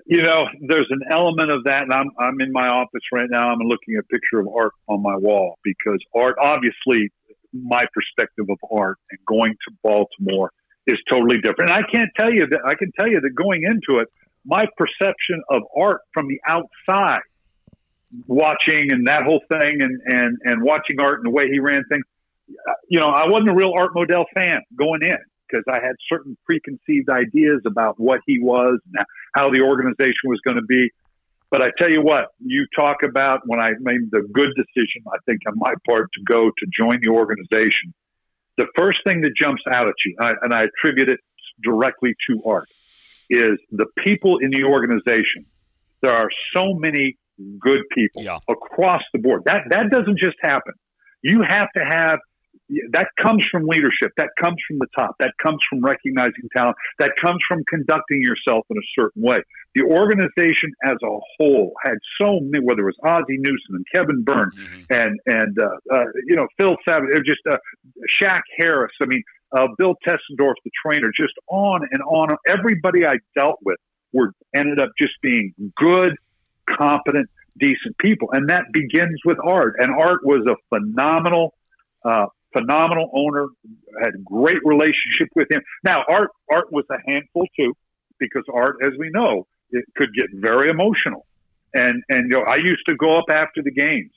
[0.05, 3.49] You know, there's an element of that, and I'm I'm in my office right now.
[3.49, 7.11] I'm looking at a picture of art on my wall because art, obviously,
[7.53, 10.51] my perspective of art and going to Baltimore
[10.85, 11.71] is totally different.
[11.71, 14.07] And I can't tell you that I can tell you that going into it,
[14.45, 17.21] my perception of art from the outside,
[18.27, 21.83] watching and that whole thing, and and and watching art and the way he ran
[21.89, 22.03] things,
[22.89, 25.17] you know, I wasn't a real Art Modell fan going in
[25.55, 30.39] because I had certain preconceived ideas about what he was and how the organization was
[30.45, 30.89] going to be.
[31.51, 35.17] But I tell you what, you talk about when I made the good decision, I
[35.25, 37.93] think on my part, to go to join the organization.
[38.57, 41.19] The first thing that jumps out at you, and I attribute it
[41.63, 42.67] directly to art,
[43.29, 45.45] is the people in the organization.
[46.01, 47.17] There are so many
[47.59, 48.39] good people yeah.
[48.49, 49.43] across the board.
[49.45, 50.73] That that doesn't just happen.
[51.21, 52.19] You have to have
[52.91, 54.11] that comes from leadership.
[54.17, 55.15] That comes from the top.
[55.19, 56.75] That comes from recognizing talent.
[56.99, 59.37] That comes from conducting yourself in a certain way.
[59.75, 64.23] The organization as a whole had so many, whether it was Ozzie Newsome and Kevin
[64.23, 64.81] Byrne mm-hmm.
[64.89, 67.57] and and uh, uh, you know Phil Savage, just uh,
[68.21, 68.93] Shaq Harris.
[69.01, 72.29] I mean, uh, Bill Tessendorf, the trainer, just on and on.
[72.47, 73.77] Everybody I dealt with
[74.11, 76.15] were ended up just being good,
[76.67, 79.75] competent, decent people, and that begins with Art.
[79.77, 81.53] And Art was a phenomenal.
[82.03, 83.47] Uh, phenomenal owner,
[84.03, 85.61] had great relationship with him.
[85.83, 87.73] Now, Art Art was a handful too,
[88.19, 91.25] because Art, as we know, it could get very emotional.
[91.73, 94.11] And and you know, I used to go up after the games,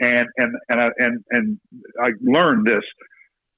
[0.00, 1.60] and and and I, and and
[2.00, 2.84] I learned this.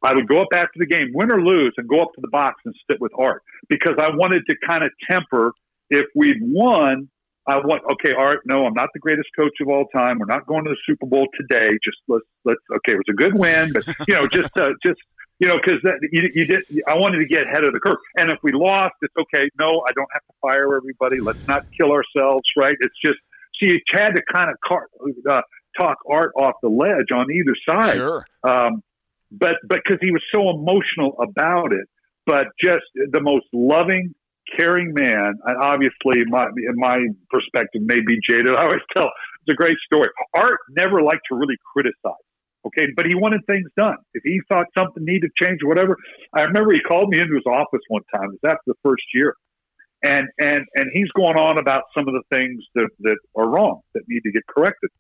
[0.03, 2.29] I would go up after the game, win or lose, and go up to the
[2.29, 5.53] box and sit with Art because I wanted to kind of temper
[5.89, 7.09] if we'd won
[7.47, 8.41] I want okay, Art.
[8.47, 10.19] No, I'm not the greatest coach of all time.
[10.19, 11.71] We're not going to the Super Bowl today.
[11.85, 12.93] Just let's let's okay.
[12.93, 15.01] It was a good win, but you know, just uh, just
[15.41, 15.81] you know, because
[16.13, 16.65] you, you did.
[16.87, 17.99] I wanted to get ahead of the curve.
[18.17, 19.51] And if we lost, it's okay.
[19.61, 21.21] No, I don't have to fire everybody.
[21.21, 22.45] Let's not kill ourselves.
[22.57, 22.77] Right?
[22.81, 23.19] It's just
[23.61, 24.89] see, you had to kind of car,
[25.29, 25.43] uh,
[25.79, 27.97] talk Art off the ledge on either side.
[27.97, 28.25] Sure.
[28.43, 28.83] Um,
[29.31, 31.89] but but because he was so emotional about it,
[32.27, 34.15] but just the most loving
[34.57, 36.99] caring man, and obviously, my in my
[37.31, 38.55] perspective, may be jaded.
[38.55, 39.11] I always tell
[39.47, 40.09] it's a great story.
[40.35, 42.21] Art never liked to really criticize.
[42.67, 43.97] Okay, but he wanted things done.
[44.15, 45.99] If he thought something needed change or whatever,
[46.33, 48.31] I remember he called me into his office one time.
[48.31, 49.35] It was after the first year,
[50.03, 53.81] and and and he's going on about some of the things that that are wrong
[53.95, 54.91] that need to get corrected,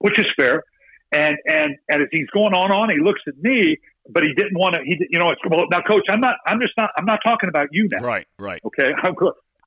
[0.00, 0.62] which is fair.
[1.12, 4.58] And and and as he's going on on, he looks at me but he didn't
[4.58, 4.82] want to.
[4.84, 6.04] He, you know, it's well, now, coach.
[6.08, 6.36] I'm not.
[6.46, 6.90] I'm just not.
[6.96, 8.00] I'm not talking about you now.
[8.00, 8.26] Right.
[8.38, 8.60] Right.
[8.64, 8.88] Okay.
[9.02, 9.14] I'm,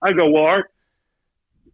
[0.02, 0.72] I go, well, Art.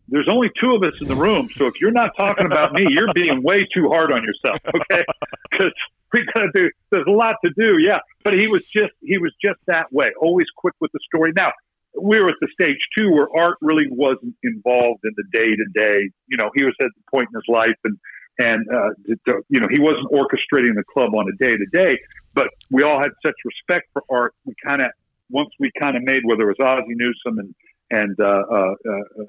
[0.07, 2.85] There's only two of us in the room, so if you're not talking about me,
[2.89, 4.61] you're being way too hard on yourself.
[4.67, 5.03] Okay,
[5.51, 5.73] because
[6.13, 6.69] we gotta do.
[6.91, 7.77] There's a lot to do.
[7.79, 8.93] Yeah, but he was just.
[9.01, 10.11] He was just that way.
[10.21, 11.33] Always quick with the story.
[11.35, 11.51] Now
[11.99, 15.65] we were at the stage too where Art really wasn't involved in the day to
[15.73, 16.11] day.
[16.27, 17.97] You know, he was at the point in his life and
[18.39, 18.89] and uh,
[19.49, 21.97] you know he wasn't orchestrating the club on a day to day,
[22.33, 24.33] but we all had such respect for art.
[24.45, 24.87] We kind of
[25.29, 27.55] once we kind of made whether it was Ozzie Newsome and
[27.91, 29.25] and uh, uh, uh,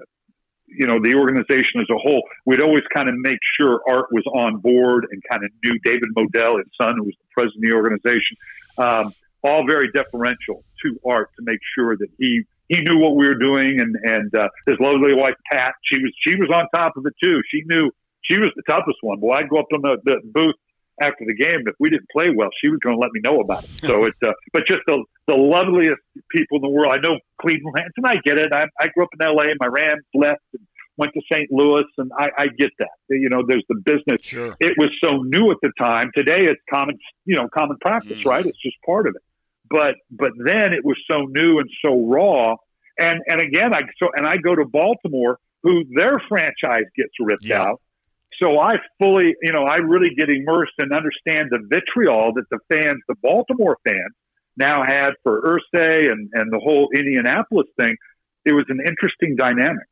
[0.67, 4.25] you know the organization as a whole, we'd always kind of make sure Art was
[4.35, 7.71] on board and kind of knew David Modell, his son, who was the president of
[7.71, 8.37] the organization.
[8.79, 9.15] Um,
[9.45, 13.39] all very deferential to Art to make sure that he he knew what we were
[13.39, 17.07] doing, and and uh, his lovely wife Pat, she was she was on top of
[17.07, 17.41] it too.
[17.51, 17.91] She knew
[18.29, 19.21] she was the toughest one.
[19.21, 20.55] Well, I'd go up in the, the booth
[21.01, 21.61] after the game.
[21.67, 23.71] If we didn't play well, she was going to let me know about it.
[23.81, 26.93] So it's, uh, but just the the loveliest people in the world.
[26.93, 28.53] I know Cleveland and I get it.
[28.53, 29.47] I, I grew up in L.A.
[29.59, 30.63] My Rams left and
[30.97, 31.51] went to St.
[31.51, 32.89] Louis, and I, I get that.
[33.11, 34.21] You know, there's the business.
[34.23, 34.55] Sure.
[34.61, 36.11] It was so new at the time.
[36.17, 38.27] Today, it's common, you know, common practice, Mm.
[38.27, 38.47] right?
[38.47, 39.23] It's just part of it.
[39.69, 42.55] But but then it was so new and so raw.
[42.99, 47.51] And and again, I so and I go to Baltimore, who their franchise gets ripped
[47.51, 47.81] out.
[48.43, 52.59] So I fully, you know, I really get immersed and understand the vitriol that the
[52.71, 54.15] fans, the Baltimore fans,
[54.57, 57.97] now had for Irsay and and the whole Indianapolis thing.
[58.45, 59.87] It was an interesting dynamic.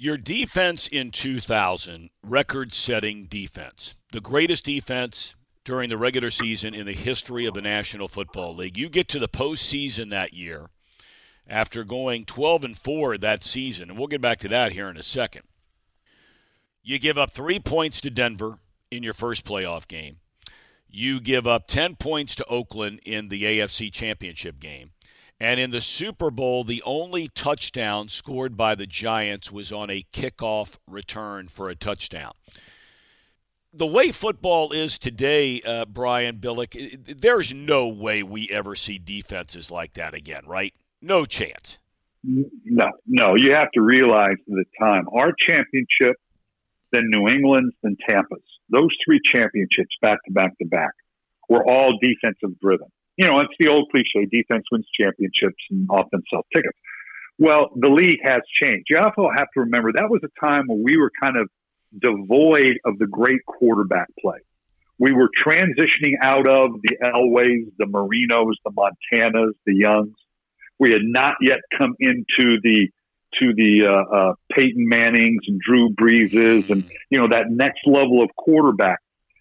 [0.00, 6.86] Your defense in 2000, record setting defense, the greatest defense during the regular season in
[6.86, 8.78] the history of the National Football League.
[8.78, 10.70] You get to the postseason that year
[11.48, 14.96] after going 12 and 4 that season, and we'll get back to that here in
[14.96, 15.42] a second.
[16.88, 20.20] You give up three points to Denver in your first playoff game.
[20.88, 24.92] You give up 10 points to Oakland in the AFC Championship game.
[25.38, 30.06] And in the Super Bowl, the only touchdown scored by the Giants was on a
[30.14, 32.32] kickoff return for a touchdown.
[33.70, 39.70] The way football is today, uh, Brian Billick, there's no way we ever see defenses
[39.70, 40.72] like that again, right?
[41.02, 41.80] No chance.
[42.24, 43.34] No, no.
[43.36, 45.04] You have to realize the time.
[45.12, 46.16] Our championship,
[46.92, 48.44] then New England's, then Tampa's.
[48.70, 50.92] Those three championships back to back to back
[51.48, 52.88] were all defensive driven.
[53.16, 56.78] You know, it's the old cliche: defense wins championships and offense sells tickets.
[57.38, 58.86] Well, the league has changed.
[58.90, 61.48] You also have to remember that was a time when we were kind of
[61.96, 64.38] devoid of the great quarterback play.
[64.98, 70.16] We were transitioning out of the Elways, the Marinos, the Montanas, the Youngs.
[70.80, 72.88] We had not yet come into the
[73.40, 78.22] to the uh, uh, Peyton Mannings and Drew Breeses and you know that next level
[78.22, 78.98] of quarterback.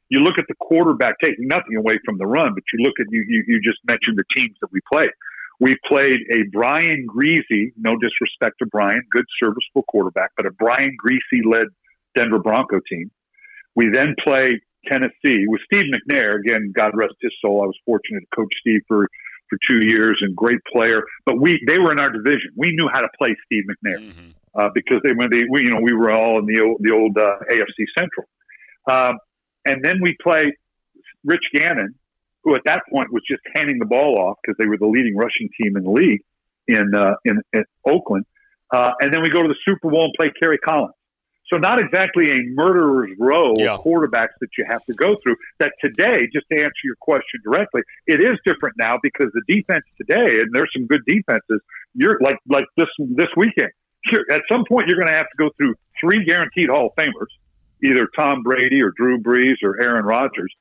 [0.10, 3.08] You look at the quarterback, taking nothing away from the run, but you look at
[3.10, 5.12] you you, you just mentioned the teams that we played.
[5.60, 10.96] We played a Brian Griese, no disrespect to Brian, good serviceable quarterback, but a Brian
[11.04, 11.68] Griese led
[12.16, 13.10] Denver Bronco team.
[13.76, 16.40] We then play Tennessee with Steve McNair.
[16.40, 17.62] Again, God rest his soul.
[17.64, 19.08] I was fortunate to coach Steve for
[19.50, 21.02] for two years and great player.
[21.26, 22.52] But we they were in our division.
[22.56, 24.34] We knew how to play Steve McNair Mhm.
[24.56, 26.94] uh, because they when they we, you know we were all in the old the
[26.94, 28.28] old uh, AFC Central,
[28.92, 29.18] um,
[29.66, 30.54] and then we play
[31.24, 31.96] Rich Gannon,
[32.44, 35.16] who at that point was just handing the ball off because they were the leading
[35.16, 36.22] rushing team in the league
[36.68, 38.26] in uh, in, in Oakland,
[38.74, 40.94] uh, and then we go to the Super Bowl and play Kerry Collins.
[41.52, 43.76] So not exactly a murderer's row Yeah.
[43.76, 45.36] of quarterbacks that you have to go through.
[45.60, 49.86] That today, just to answer your question directly, it is different now because the defense
[49.98, 51.62] today, and there's some good defenses.
[51.94, 53.70] You're like like this this weekend.
[54.12, 56.96] You're, at some point, you're going to have to go through three guaranteed Hall of
[57.04, 57.28] Famers,
[57.84, 60.54] either Tom Brady or Drew Brees or Aaron Rodgers.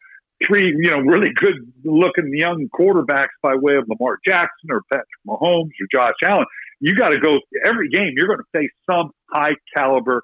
[0.47, 5.07] Three, you know, really good looking young quarterbacks by way of Lamar Jackson or Patrick
[5.27, 6.45] Mahomes or Josh Allen.
[6.81, 7.31] You got to go
[7.65, 8.13] every game.
[8.17, 10.23] You're going to face some high caliber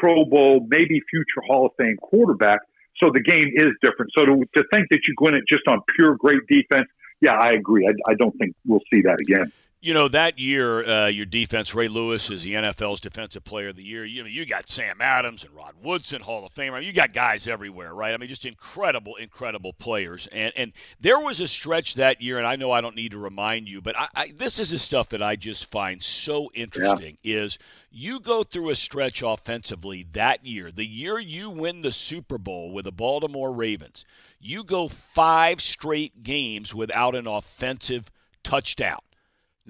[0.00, 2.60] Pro Bowl, maybe future Hall of Fame quarterback.
[2.96, 4.12] So the game is different.
[4.16, 6.88] So to, to think that you win it just on pure great defense,
[7.20, 7.86] yeah, I agree.
[7.86, 9.52] I, I don't think we'll see that again.
[9.82, 13.76] You know, that year, uh, your defense, Ray Lewis is the NFL's Defensive Player of
[13.76, 14.04] the Year.
[14.04, 16.84] You know, you got Sam Adams and Rod Woodson, Hall of Famer.
[16.84, 18.12] You got guys everywhere, right?
[18.12, 20.28] I mean, just incredible, incredible players.
[20.32, 23.18] And and there was a stretch that year, and I know I don't need to
[23.18, 27.16] remind you, but I, I, this is the stuff that I just find so interesting.
[27.24, 27.58] Is
[27.90, 32.70] you go through a stretch offensively that year, the year you win the Super Bowl
[32.70, 34.04] with the Baltimore Ravens,
[34.38, 38.10] you go five straight games without an offensive
[38.44, 38.98] touchdown.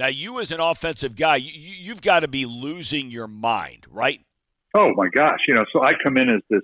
[0.00, 4.22] Now, you as an offensive guy, you, you've got to be losing your mind, right?
[4.74, 6.62] Oh my gosh, you know, so I come in as this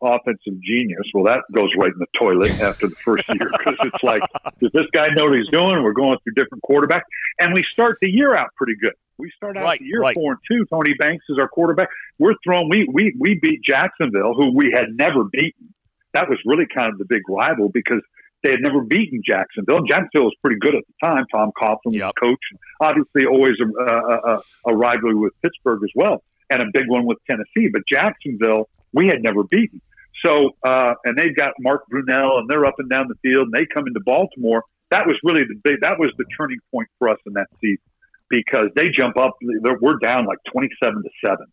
[0.00, 1.02] offensive genius.
[1.12, 4.22] Well, that goes right in the toilet after the first year because it's like,
[4.58, 5.82] does this guy know what he's doing?
[5.82, 7.02] We're going through different quarterbacks,
[7.42, 8.94] and we start the year out pretty good.
[9.18, 10.14] We start out Right, the year right.
[10.14, 10.64] four and two.
[10.70, 11.88] Tony Banks is our quarterback.
[12.18, 12.70] We're throwing.
[12.70, 15.74] We we we beat Jacksonville, who we had never beaten.
[16.14, 18.00] That was really kind of the big rival because
[18.42, 19.80] they had never beaten Jacksonville.
[19.82, 21.24] Jacksonville was pretty good at the time.
[21.32, 22.12] Tom Coughlin was Yep.
[22.14, 22.44] the coach.
[22.80, 27.18] Obviously, always a, a, a, rivalry with Pittsburgh as well, and a big one with
[27.28, 27.68] Tennessee.
[27.72, 29.80] But Jacksonville, we had never beaten.
[30.24, 33.52] So, uh, and they've got Mark Brunell, and they're up and down the field, and
[33.52, 34.64] they come into Baltimore.
[34.90, 35.80] That was really the big.
[35.80, 37.82] That was the turning point for us in that season
[38.30, 39.36] because they jump up.
[39.42, 41.46] We're down like twenty-seven to seven.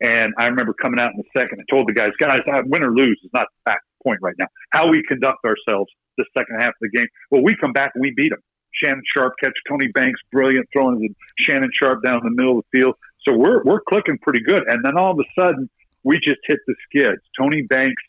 [0.00, 1.60] And I remember coming out in the second.
[1.60, 4.46] I told the guys, guys, win or lose is not the fact point right now.
[4.70, 7.08] How we conduct ourselves the second half of the game.
[7.30, 8.40] Well, we come back and we beat them.
[8.82, 12.80] Shannon Sharpe catch Tony Banks, brilliant throwing the Shannon Sharpe down the middle of the
[12.80, 12.94] field.
[13.26, 14.62] So we're we're clicking pretty good.
[14.66, 15.68] And then all of a sudden,
[16.04, 17.20] we just hit the skids.
[17.38, 18.02] Tony Banks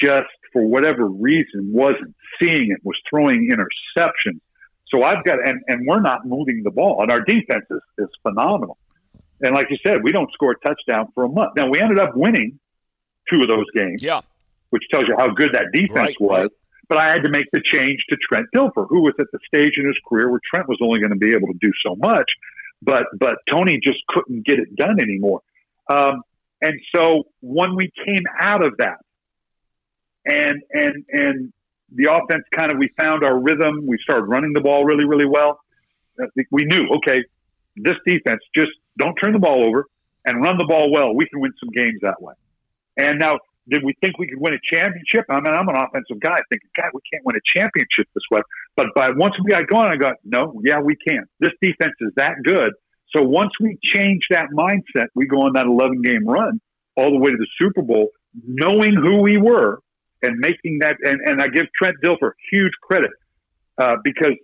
[0.00, 4.40] just for whatever reason, wasn't seeing it, was throwing interceptions.
[4.88, 8.08] So I've got, and, and we're not moving the ball, and our defense is, is
[8.22, 8.78] phenomenal.
[9.40, 11.52] And like you said, we don't score a touchdown for a month.
[11.56, 12.58] Now we ended up winning
[13.30, 14.02] two of those games.
[14.02, 14.20] Yeah.
[14.70, 16.42] Which tells you how good that defense right, was.
[16.42, 16.50] Right.
[16.88, 19.74] But I had to make the change to Trent Dilfer, who was at the stage
[19.76, 22.26] in his career where Trent was only going to be able to do so much,
[22.82, 25.42] but but Tony just couldn't get it done anymore.
[25.90, 26.22] Um,
[26.60, 28.98] and so when we came out of that,
[30.24, 31.52] and and and
[31.94, 33.86] the offense kind of we found our rhythm.
[33.86, 35.60] We started running the ball really really well.
[36.50, 37.22] We knew okay,
[37.76, 39.86] this defense just don't turn the ball over
[40.24, 41.14] and run the ball well.
[41.14, 42.34] We can win some games that way.
[42.96, 43.38] And now,
[43.70, 45.26] did we think we could win a championship?
[45.28, 46.36] I mean, I'm an offensive guy.
[46.50, 48.40] Thinking, God, we can't win a championship this way.
[48.76, 51.24] But by once we got going, I got no, yeah, we can.
[51.40, 52.72] This defense is that good.
[53.16, 56.60] So once we change that mindset, we go on that 11 game run
[56.96, 58.08] all the way to the Super Bowl,
[58.44, 59.80] knowing who we were
[60.22, 60.96] and making that.
[61.02, 63.10] And, and I give Trent Dilfer huge credit
[63.78, 64.34] uh, because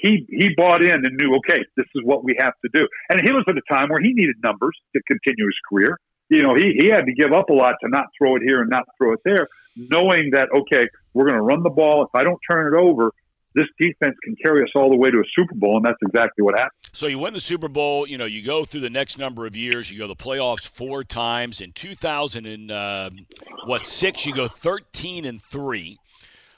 [0.00, 2.86] he he bought in and knew, okay, this is what we have to do.
[3.10, 5.98] And he was at a time where he needed numbers to continue his career.
[6.28, 8.60] You know, he, he had to give up a lot to not throw it here
[8.60, 12.02] and not throw it there, knowing that, okay, we're going to run the ball.
[12.02, 13.12] If I don't turn it over,
[13.54, 16.42] this defense can carry us all the way to a Super Bowl, and that's exactly
[16.42, 16.72] what happened.
[16.92, 18.06] So you win the Super Bowl.
[18.06, 19.90] You know, you go through the next number of years.
[19.90, 21.60] You go the playoffs four times.
[21.60, 23.10] In 2000 and uh,
[23.64, 24.26] what six?
[24.26, 25.98] You go 13 and three.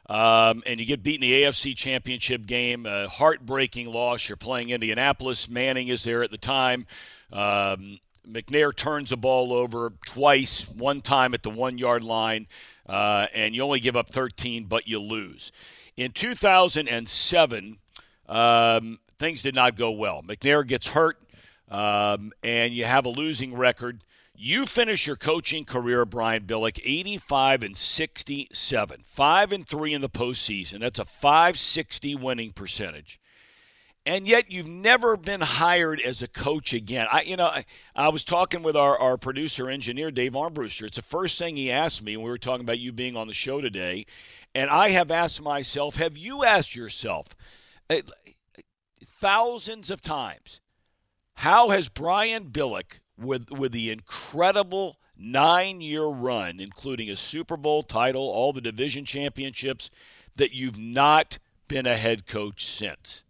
[0.09, 4.29] Um, and you get beaten in the AFC Championship game, a heartbreaking loss.
[4.29, 5.49] You're playing Indianapolis.
[5.49, 6.87] Manning is there at the time.
[7.33, 12.47] Um, McNair turns the ball over twice, one time at the one yard line,
[12.87, 15.53] uh, and you only give up 13, but you lose.
[15.97, 17.79] In 2007,
[18.29, 20.23] um, things did not go well.
[20.23, 21.19] McNair gets hurt,
[21.69, 24.03] um, and you have a losing record.
[24.35, 30.09] You finish your coaching career, Brian Billick, 85 and 67, five and three in the
[30.09, 30.81] postseason.
[30.81, 33.21] That's a 560 winning percentage,
[34.07, 37.07] and yet you've never been hired as a coach again.
[37.13, 40.83] I, you know, I, I was talking with our, our producer engineer Dave Armbruster.
[40.83, 43.27] It's the first thing he asked me when we were talking about you being on
[43.27, 44.07] the show today,
[44.55, 47.29] and I have asked myself, have you asked yourself
[47.89, 47.97] uh,
[49.05, 50.61] thousands of times,
[51.35, 57.83] how has Brian Billick with with the incredible nine year run, including a Super Bowl
[57.83, 59.91] title, all the division championships,
[60.37, 61.39] that you've not
[61.69, 63.25] been a head coach since?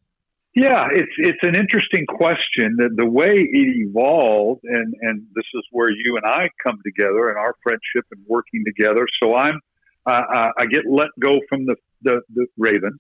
[0.55, 2.75] Yeah, it's it's an interesting question.
[2.77, 7.29] The, the way it evolved, and and this is where you and I come together
[7.29, 9.07] and our friendship and working together.
[9.23, 9.61] So I'm
[10.07, 12.99] uh, I get let go from the the, the Ravens,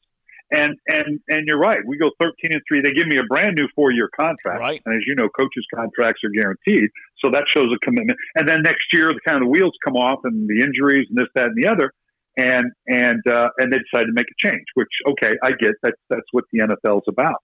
[0.52, 1.78] and and and you're right.
[1.84, 2.82] We go 13 and three.
[2.82, 4.60] They give me a brand new four year contract.
[4.60, 4.80] Right.
[4.86, 8.18] And as you know, coaches' contracts are guaranteed, so that shows a commitment.
[8.36, 11.18] And then next year, the kind of the wheels come off, and the injuries, and
[11.18, 11.92] this, that, and the other.
[12.40, 14.64] And and uh, and they decide to make a change.
[14.74, 15.94] Which okay, I get that.
[16.08, 17.42] That's what the NFL's about.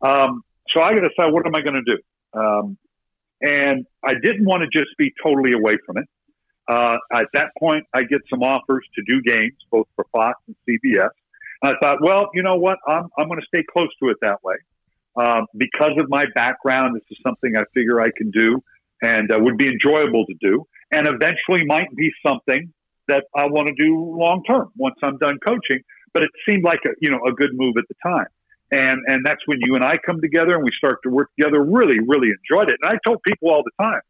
[0.00, 0.42] Um,
[0.74, 1.98] so I got to decide what am I going to do.
[2.40, 2.78] Um,
[3.42, 6.04] and I didn't want to just be totally away from it.
[6.68, 10.56] Uh, at that point, I get some offers to do games, both for Fox and
[10.68, 11.10] CBS.
[11.62, 12.78] And I thought, well, you know what?
[12.86, 14.56] I'm, I'm going to stay close to it that way.
[15.16, 18.62] Um, because of my background, this is something I figure I can do
[19.02, 22.72] and uh, would be enjoyable to do, and eventually might be something
[23.10, 25.82] that I want to do long term once I'm done coaching.
[26.12, 28.26] But it seemed like a you know a good move at the time,
[28.72, 31.62] and and that's when you and I come together and we start to work together.
[31.62, 32.78] Really, really enjoyed it.
[32.82, 34.00] And I told people all the time,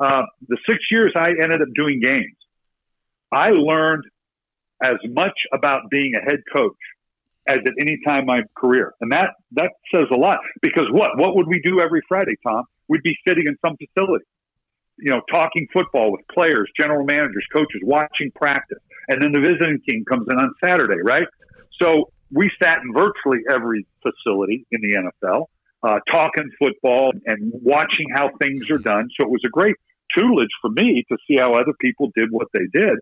[0.00, 2.36] uh, the six years I ended up doing games,
[3.32, 4.04] I learned
[4.82, 6.76] as much about being a head coach
[7.46, 8.94] as at any time in my career.
[9.00, 12.64] And that, that says a lot because what, what would we do every Friday, Tom?
[12.88, 14.24] We'd be sitting in some facility,
[14.98, 18.78] you know, talking football with players, general managers, coaches, watching practice.
[19.08, 21.26] And then the visiting team comes in on Saturday, right?
[21.80, 25.46] So we sat in virtually every facility in the NFL,
[25.82, 29.08] uh, talking football and watching how things are done.
[29.18, 29.76] So it was a great
[30.16, 32.98] tutelage for me to see how other people did what they did.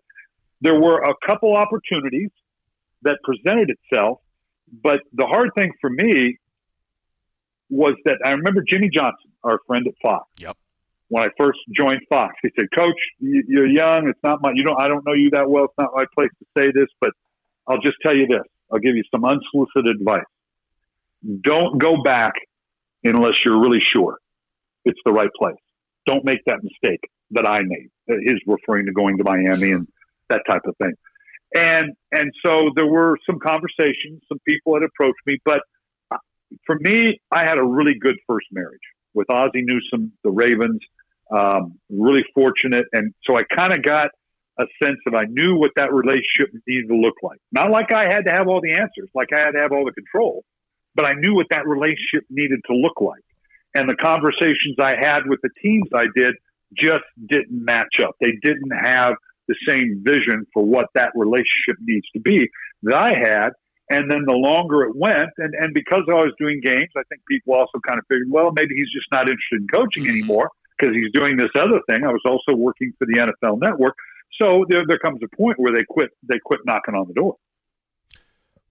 [0.61, 2.29] There were a couple opportunities
[3.03, 4.19] that presented itself,
[4.83, 6.37] but the hard thing for me
[7.69, 10.27] was that I remember Jimmy Johnson, our friend at Fox.
[10.39, 10.57] Yep.
[11.09, 14.07] When I first joined Fox, he said, "Coach, you're young.
[14.09, 15.65] It's not my you don't I don't know you that well.
[15.65, 17.11] It's not my place to say this, but
[17.67, 18.43] I'll just tell you this.
[18.71, 20.25] I'll give you some unsolicited advice.
[21.41, 22.33] Don't go back
[23.03, 24.17] unless you're really sure
[24.83, 25.55] it's the right place
[26.07, 27.01] don't make that mistake
[27.31, 27.89] that I made.
[28.07, 29.87] Is referring to going to Miami and
[30.29, 30.93] that type of thing.
[31.53, 34.21] And and so there were some conversations.
[34.29, 35.59] Some people had approached me, but
[36.09, 36.17] uh,
[36.65, 38.81] for me, I had a really good first marriage
[39.13, 40.79] with Ozzie Newsome, the Ravens.
[41.29, 44.11] Um, really fortunate, and so I kind of got
[44.59, 47.39] a sense of I knew what that relationship needed to look like.
[47.51, 49.85] Not like I had to have all the answers, like I had to have all
[49.85, 50.43] the control,
[50.95, 53.23] but I knew what that relationship needed to look like.
[53.75, 56.33] And the conversations I had with the teams I did
[56.75, 58.15] just didn't match up.
[58.19, 59.13] They didn't have
[59.47, 62.49] the same vision for what that relationship needs to be
[62.83, 63.49] that I had.
[63.89, 67.21] And then the longer it went, and, and because I was doing games, I think
[67.29, 70.11] people also kind of figured, well, maybe he's just not interested in coaching mm-hmm.
[70.11, 72.03] anymore because he's doing this other thing.
[72.03, 73.95] I was also working for the NFL Network.
[74.41, 76.09] So there, there comes a point where they quit.
[76.23, 77.35] They quit knocking on the door.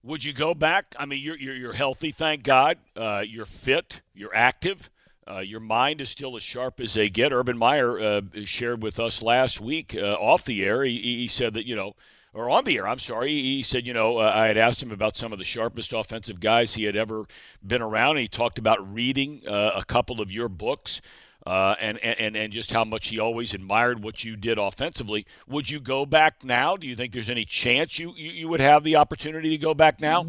[0.03, 0.85] Would you go back?
[0.97, 2.77] I mean, you're you're, you're healthy, thank God.
[2.95, 4.01] Uh, you're fit.
[4.13, 4.89] You're active.
[5.29, 7.33] Uh, your mind is still as sharp as they get.
[7.33, 10.85] Urban Meyer uh, shared with us last week uh, off the air.
[10.85, 11.97] He, he, said that you know,
[12.33, 12.87] or on the air.
[12.87, 13.31] I'm sorry.
[13.31, 16.39] He said you know uh, I had asked him about some of the sharpest offensive
[16.39, 17.25] guys he had ever
[17.65, 18.11] been around.
[18.11, 21.01] And he talked about reading uh, a couple of your books
[21.47, 25.25] uh, and, and, and just how much he always admired what you did offensively.
[25.47, 26.75] Would you go back now?
[26.75, 29.73] Do you think there's any chance you, you, you would have the opportunity to go
[29.73, 30.25] back now?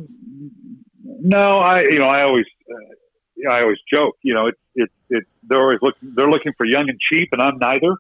[1.02, 4.14] No, I you know I always uh, I always joke.
[4.22, 7.42] You know, it's it's it, they're always looking they're looking for young and cheap, and
[7.42, 7.96] I'm neither.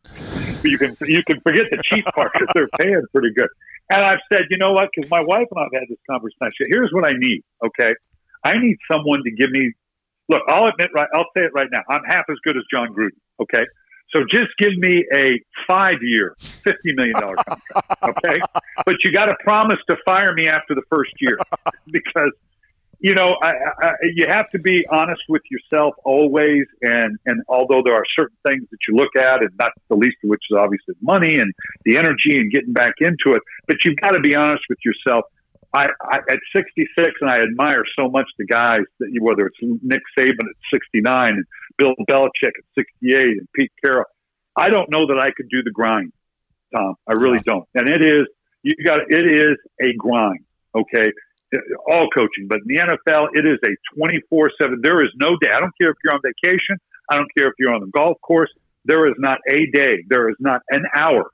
[0.62, 3.48] You can you can forget the cheap part because they're paying pretty good.
[3.90, 4.90] And I've said, you know what?
[4.94, 6.70] Because my wife and I've had this conversation.
[6.70, 7.42] Here's what I need.
[7.66, 7.94] Okay,
[8.44, 9.72] I need someone to give me
[10.28, 11.82] look, I'll admit right, I'll say it right now.
[11.88, 13.18] I'm half as good as Jon Gruden.
[13.40, 13.64] Okay.
[14.14, 17.62] So just give me a five year, $50 million contract.
[18.02, 18.40] Okay.
[18.86, 21.38] but you got to promise to fire me after the first year
[21.92, 22.32] because,
[23.00, 23.50] you know, I,
[23.82, 26.64] I, you have to be honest with yourself always.
[26.80, 30.16] And, and although there are certain things that you look at, and not the least
[30.24, 31.52] of which is obviously money and
[31.84, 35.26] the energy and getting back into it, but you've got to be honest with yourself
[35.74, 39.56] I, I at 66, and I admire so much the guys that you, whether it's
[39.60, 41.44] Nick Saban at 69 and
[41.76, 44.04] Bill Belichick at 68 and Pete Carroll.
[44.56, 46.12] I don't know that I could do the grind,
[46.74, 46.94] Tom.
[47.06, 47.68] I really don't.
[47.74, 48.26] And it is
[48.62, 50.44] you got it is a grind.
[50.74, 51.12] Okay,
[51.90, 54.80] all coaching, but in the NFL, it is a 24 seven.
[54.82, 55.50] There is no day.
[55.54, 56.76] I don't care if you're on vacation.
[57.10, 58.50] I don't care if you're on the golf course.
[58.84, 60.04] There is not a day.
[60.08, 61.30] There is not an hour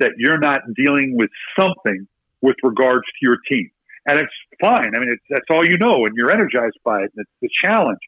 [0.00, 2.06] that you're not dealing with something
[2.42, 3.70] with regards to your team.
[4.06, 4.94] And it's fine.
[4.94, 7.12] I mean, it's, that's all you know, and you're energized by it.
[7.16, 7.98] And it's the challenge,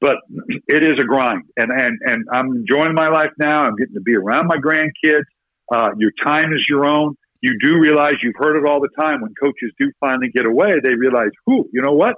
[0.00, 0.16] but
[0.68, 1.44] it is a grind.
[1.56, 3.64] And and and I'm enjoying my life now.
[3.64, 5.24] I'm getting to be around my grandkids.
[5.72, 7.16] Uh, your time is your own.
[7.40, 9.22] You do realize you've heard it all the time.
[9.22, 11.68] When coaches do finally get away, they realize, "Who?
[11.72, 12.14] You know what?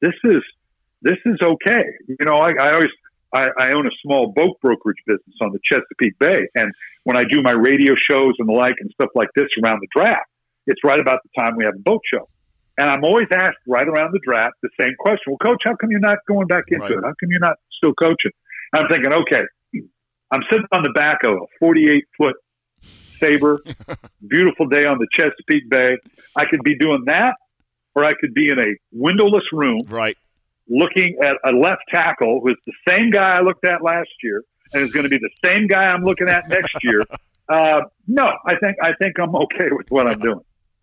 [0.00, 0.42] This is
[1.02, 2.90] this is okay." You know, I, I always
[3.34, 6.72] I, I own a small boat brokerage business on the Chesapeake Bay, and
[7.04, 9.88] when I do my radio shows and the like and stuff like this around the
[9.94, 10.29] draft
[10.70, 12.28] it's right about the time we have a boat show.
[12.78, 15.24] And I'm always asked right around the draft the same question.
[15.26, 16.92] Well, coach, how come you're not going back into right.
[16.92, 17.04] it?
[17.04, 18.30] How come you're not still coaching?
[18.72, 19.42] And I'm thinking, okay,
[20.30, 22.36] I'm sitting on the back of a 48 foot
[23.18, 23.58] saber,
[24.26, 25.98] beautiful day on the Chesapeake Bay.
[26.36, 27.34] I could be doing that,
[27.94, 30.16] or I could be in a windowless room, right,
[30.68, 34.42] looking at a left tackle who's the same guy I looked at last year,
[34.72, 37.02] and is going to be the same guy I'm looking at next year.
[37.50, 40.38] Uh, no, I think I think I'm okay with what I'm doing.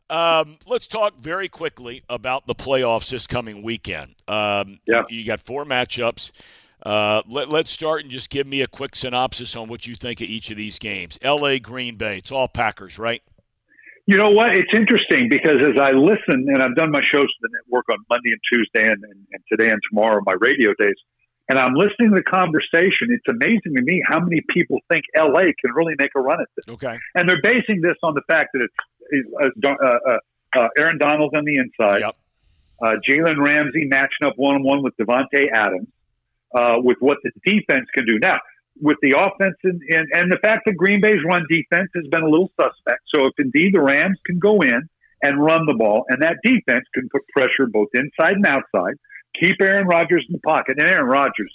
[0.09, 4.15] Um, let's talk very quickly about the playoffs this coming weekend.
[4.27, 5.03] Um, yeah.
[5.09, 6.31] You got four matchups.
[6.85, 10.21] Uh, let, us start and just give me a quick synopsis on what you think
[10.21, 11.17] of each of these games.
[11.21, 11.59] L.A.
[11.59, 12.17] Green Bay.
[12.17, 13.21] It's all Packers, right?
[14.05, 14.55] You know what?
[14.55, 17.97] It's interesting because as I listen, and I've done my shows to the network on
[18.09, 20.95] Monday and Tuesday and, and, and today and tomorrow, my radio days,
[21.49, 23.07] and I'm listening to the conversation.
[23.09, 26.47] It's amazing to me how many people think LA can really make a run at
[26.55, 26.73] this.
[26.73, 26.97] Okay.
[27.15, 28.67] And they're basing this on the fact that
[29.09, 30.17] it's uh, uh,
[30.57, 32.01] uh, Aaron Donald's on the inside.
[32.01, 32.15] Yep.
[32.81, 35.87] Uh, Jalen Ramsey matching up one on one with Davante Adams,
[36.53, 38.19] uh, with what the defense can do.
[38.19, 38.37] Now,
[38.79, 42.21] with the offense and, and, and the fact that Green Bay's run defense has been
[42.21, 43.01] a little suspect.
[43.13, 44.89] So if indeed the Rams can go in
[45.23, 48.95] and run the ball, and that defense can put pressure both inside and outside,
[49.39, 50.77] keep Aaron Rodgers in the pocket.
[50.79, 51.53] And Aaron Rodgers,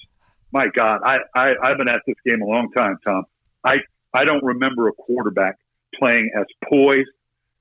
[0.52, 3.24] my God, I, I I've been at this game a long time, Tom.
[3.64, 3.76] I
[4.14, 5.56] I don't remember a quarterback
[5.98, 7.10] playing as poised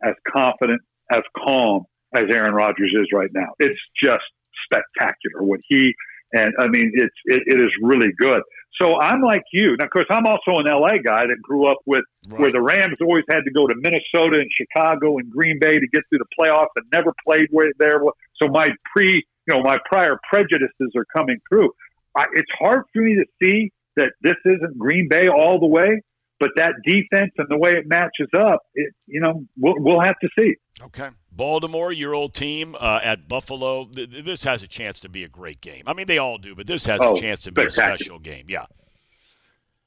[0.04, 3.54] as confident, as calm as Aaron Rodgers is right now.
[3.60, 4.24] It's just
[4.66, 5.94] spectacular what he
[6.34, 8.42] and I mean it's it, it is really good.
[8.80, 9.76] So I'm like you.
[9.78, 12.40] Now, of course, I'm also an LA guy that grew up with right.
[12.40, 15.88] where the Rams always had to go to Minnesota and Chicago and Green Bay to
[15.88, 18.02] get through the playoffs and never played where there.
[18.42, 21.72] So my pre, you know, my prior prejudices are coming through.
[22.16, 26.02] I, it's hard for me to see that this isn't Green Bay all the way.
[26.42, 30.16] But that defense and the way it matches up, it, you know, we'll, we'll have
[30.24, 30.56] to see.
[30.82, 31.10] Okay.
[31.32, 33.86] Baltimore, your old team uh, at Buffalo.
[33.86, 35.84] This has a chance to be a great game.
[35.86, 38.18] I mean, they all do, but this has oh, a chance to be a special
[38.18, 38.48] game.
[38.50, 38.66] Yeah.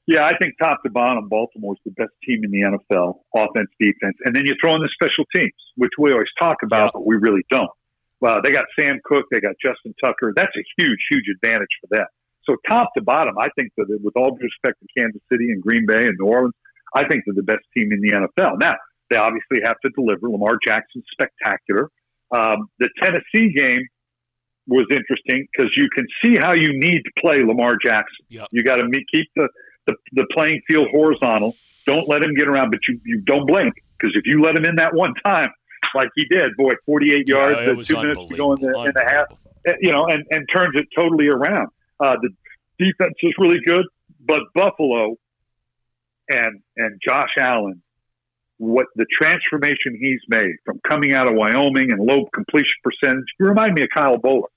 [0.07, 3.69] Yeah, I think top to bottom, Baltimore is the best team in the NFL, offense,
[3.77, 6.89] defense, and then you throw in the special teams, which we always talk about, yeah.
[6.93, 7.71] but we really don't.
[8.21, 10.31] Well, they got Sam Koch, they got Justin Tucker.
[10.35, 12.05] That's a huge, huge advantage for them.
[12.45, 15.61] So top to bottom, I think that with all due respect to Kansas City and
[15.61, 16.53] Green Bay and New Orleans,
[16.95, 18.59] I think they're the best team in the NFL.
[18.59, 18.75] Now
[19.09, 20.29] they obviously have to deliver.
[20.29, 21.89] Lamar Jackson spectacular.
[22.31, 23.87] Um, the Tennessee game
[24.67, 28.25] was interesting because you can see how you need to play Lamar Jackson.
[28.29, 28.47] Yep.
[28.51, 29.47] You got to keep the,
[29.85, 31.55] the, the playing field horizontal.
[31.85, 34.65] Don't let him get around, but you, you don't blink because if you let him
[34.65, 35.49] in that one time,
[35.93, 39.05] like he did, boy, 48 yards, yeah, two minutes to go in the, in the
[39.07, 39.27] half,
[39.67, 41.69] eh, you know, and, and turns it totally around.
[41.99, 42.29] Uh, the
[42.79, 43.85] defense is really good,
[44.19, 45.15] but Buffalo
[46.29, 47.81] and and Josh Allen,
[48.57, 53.45] what the transformation he's made from coming out of Wyoming and low completion percentage, you
[53.45, 54.49] remind me of Kyle Boller.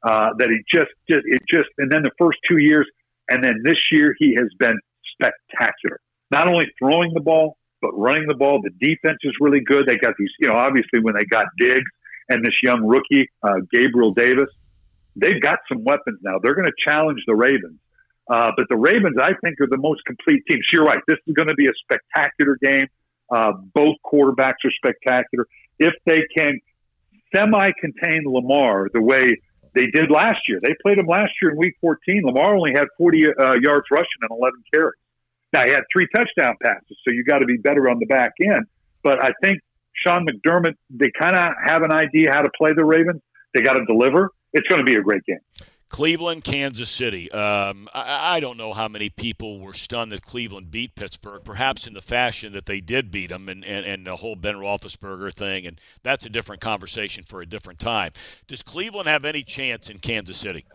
[0.00, 2.86] Uh, that he just, just it just and then the first two years
[3.30, 4.78] and then this year he has been
[5.12, 5.98] spectacular.
[6.30, 8.60] Not only throwing the ball but running the ball.
[8.62, 9.86] The defense is really good.
[9.86, 11.90] They got these, you know, obviously when they got Diggs
[12.28, 14.48] and this young rookie uh, Gabriel Davis,
[15.20, 16.38] they've got some weapons now.
[16.42, 17.78] They're going to challenge the Ravens.
[18.30, 20.60] Uh, but the Ravens, I think, are the most complete team.
[20.70, 21.00] So you're right.
[21.08, 22.86] This is going to be a spectacular game.
[23.30, 25.46] Uh, both quarterbacks are spectacular.
[25.78, 26.60] If they can
[27.34, 29.40] semi contain Lamar the way
[29.74, 32.22] they did last year, they played him last year in week 14.
[32.24, 34.98] Lamar only had 40 uh, yards rushing and 11 carries.
[35.52, 38.32] Now, he had three touchdown passes, so you got to be better on the back
[38.44, 38.66] end.
[39.02, 39.60] But I think
[39.94, 43.22] Sean McDermott, they kind of have an idea how to play the Ravens.
[43.54, 44.30] They got to deliver.
[44.52, 45.40] It's going to be a great game.
[45.88, 47.30] Cleveland, Kansas City.
[47.32, 51.86] Um, I, I, don't know how many people were stunned that Cleveland beat Pittsburgh, perhaps
[51.86, 55.32] in the fashion that they did beat them and, and, and the whole Ben Roethlisberger
[55.32, 55.66] thing.
[55.66, 58.12] And that's a different conversation for a different time.
[58.46, 60.66] Does Cleveland have any chance in Kansas City?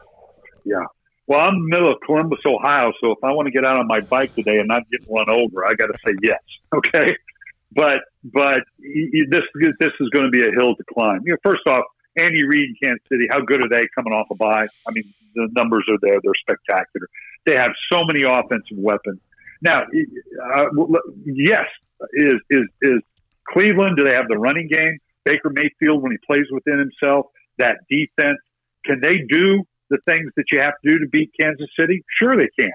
[0.66, 0.86] Yeah.
[1.28, 3.78] Well, I'm in the middle of Columbus, Ohio, so if I want to get out
[3.78, 6.40] on my bike today and not get run over, I got to say yes.
[6.76, 7.16] Okay.
[7.76, 9.42] But, but this,
[9.80, 11.22] this is going to be a hill to climb.
[11.26, 11.84] You know, first off,
[12.18, 14.68] Andy Reid in Kansas City, how good are they coming off a bye?
[14.88, 17.08] I mean, the numbers are there; they're spectacular.
[17.46, 19.20] They have so many offensive weapons.
[19.62, 20.66] Now, uh,
[21.26, 21.68] yes,
[22.14, 23.02] is is is
[23.48, 23.98] Cleveland?
[23.98, 25.00] Do they have the running game?
[25.26, 28.40] Baker Mayfield, when he plays within himself, that defense,
[28.86, 32.04] can they do the things that you have to do to beat Kansas City?
[32.20, 32.72] Sure, they can.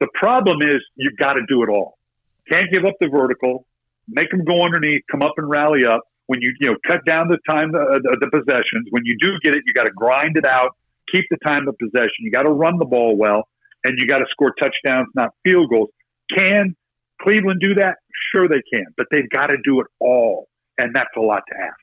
[0.00, 1.96] The problem is you've got to do it all.
[2.50, 3.66] Can't give up the vertical.
[4.08, 7.28] Make them go underneath, come up and rally up when you you know cut down
[7.28, 8.88] the time uh, the, the possessions.
[8.90, 10.76] When you do get it, you got to grind it out,
[11.12, 12.20] keep the time of possession.
[12.20, 13.48] You got to run the ball well,
[13.84, 15.90] and you got to score touchdowns, not field goals.
[16.36, 16.76] Can
[17.20, 17.96] Cleveland do that?
[18.34, 20.48] Sure, they can, but they've got to do it all,
[20.78, 21.81] and that's a lot to ask.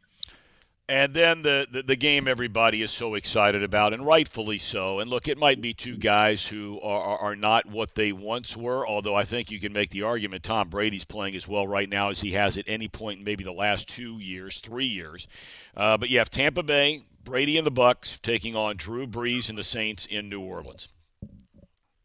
[0.89, 4.97] And then the, the, the, game everybody is so excited about, and rightfully so.
[4.97, 8.57] And look, it might be two guys who are, are, are, not what they once
[8.57, 11.87] were, although I think you can make the argument Tom Brady's playing as well right
[11.87, 15.27] now as he has at any point in maybe the last two years, three years.
[15.77, 19.59] Uh, but you have Tampa Bay, Brady and the Bucks taking on Drew Brees and
[19.59, 20.89] the Saints in New Orleans.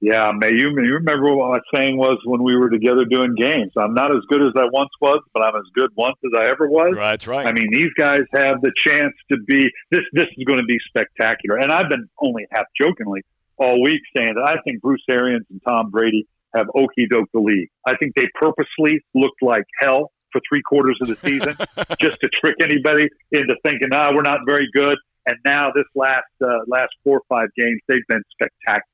[0.05, 3.73] Yeah, May you, you remember what my saying was when we were together doing games?
[3.75, 6.45] I'm not as good as I once was, but I'm as good once as I
[6.51, 6.95] ever was.
[6.95, 7.47] Right, that's right.
[7.47, 10.03] I mean, these guys have the chance to be this.
[10.13, 11.57] This is going to be spectacular.
[11.57, 13.23] And I've been only half jokingly
[13.57, 17.41] all week saying that I think Bruce Arians and Tom Brady have okey doke the
[17.41, 17.71] league.
[17.87, 21.57] I think they purposely looked like hell for three quarters of the season
[21.99, 24.99] just to trick anybody into thinking, ah, we're not very good.
[25.25, 28.94] And now this last uh, last four or five games, they've been spectacular.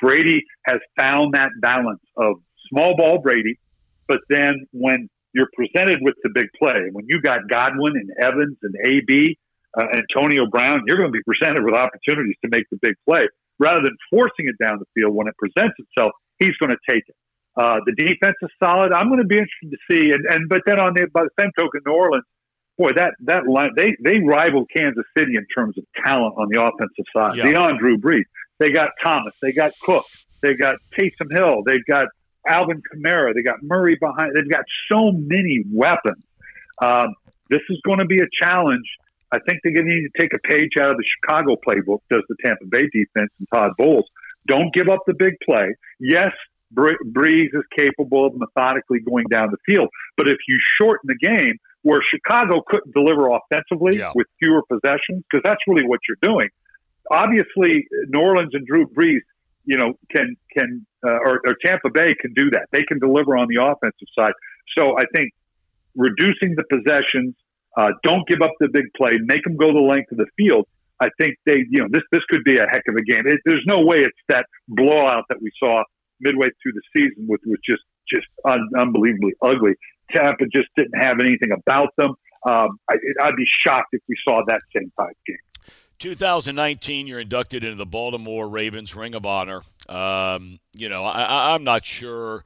[0.00, 2.36] Brady has found that balance of
[2.68, 3.58] small ball Brady,
[4.06, 8.56] but then when you're presented with the big play, when you got Godwin and Evans
[8.62, 9.38] and AB,
[9.78, 13.26] uh, Antonio Brown, you're going to be presented with opportunities to make the big play
[13.58, 15.14] rather than forcing it down the field.
[15.14, 17.14] When it presents itself, he's going to take it.
[17.56, 18.92] Uh, the defense is solid.
[18.92, 21.42] I'm going to be interested to see, and, and but then on the by the
[21.42, 22.24] same token, New Orleans,
[22.78, 26.62] boy, that that line they they rival Kansas City in terms of talent on the
[26.62, 27.50] offensive side yeah.
[27.50, 28.22] beyond Drew Brees.
[28.58, 29.34] They got Thomas.
[29.40, 30.04] They got Cook.
[30.42, 31.62] They got Taysom Hill.
[31.66, 32.06] They've got
[32.46, 33.34] Alvin Kamara.
[33.34, 34.32] They got Murray behind.
[34.34, 36.24] They've got so many weapons.
[36.80, 37.14] Um,
[37.50, 38.86] this is going to be a challenge.
[39.32, 42.00] I think they're going to need to take a page out of the Chicago playbook,
[42.10, 44.06] does the Tampa Bay defense and Todd Bowles.
[44.46, 45.74] Don't give up the big play.
[46.00, 46.30] Yes,
[46.74, 51.58] Brees is capable of methodically going down the field, but if you shorten the game
[51.82, 54.12] where Chicago couldn't deliver offensively yeah.
[54.14, 56.48] with fewer possessions, because that's really what you're doing,
[57.10, 59.20] obviously New Orleans and Drew Brees,
[59.64, 62.66] you know, can can uh, or, or Tampa Bay can do that.
[62.72, 64.32] They can deliver on the offensive side.
[64.76, 65.32] So I think
[65.94, 67.34] reducing the possessions,
[67.76, 70.66] uh, don't give up the big play, make them go the length of the field.
[71.00, 73.22] I think they, you know, this this could be a heck of a game.
[73.26, 75.82] It, there's no way it's that blowout that we saw
[76.20, 77.82] midway through the season, which was just
[78.12, 79.74] just un- unbelievably ugly.
[80.10, 82.14] Tampa just didn't have anything about them.
[82.46, 85.36] Um, I, I'd be shocked if we saw that same type game.
[85.98, 89.62] 2019, you're inducted into the Baltimore Ravens Ring of Honor.
[89.88, 92.44] Um, you know, I, I'm not sure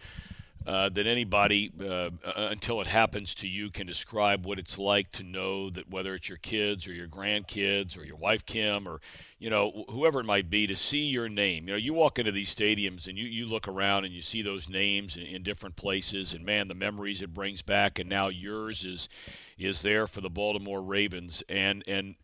[0.67, 5.23] uh, that anybody, uh, until it happens to you, can describe what it's like to
[5.23, 9.01] know that whether it's your kids or your grandkids or your wife Kim or
[9.39, 11.67] you know whoever it might be, to see your name.
[11.67, 14.41] You know, you walk into these stadiums and you, you look around and you see
[14.41, 17.99] those names in, in different places, and man, the memories it brings back.
[17.99, 19.09] And now yours is
[19.59, 22.15] is there for the Baltimore Ravens, and and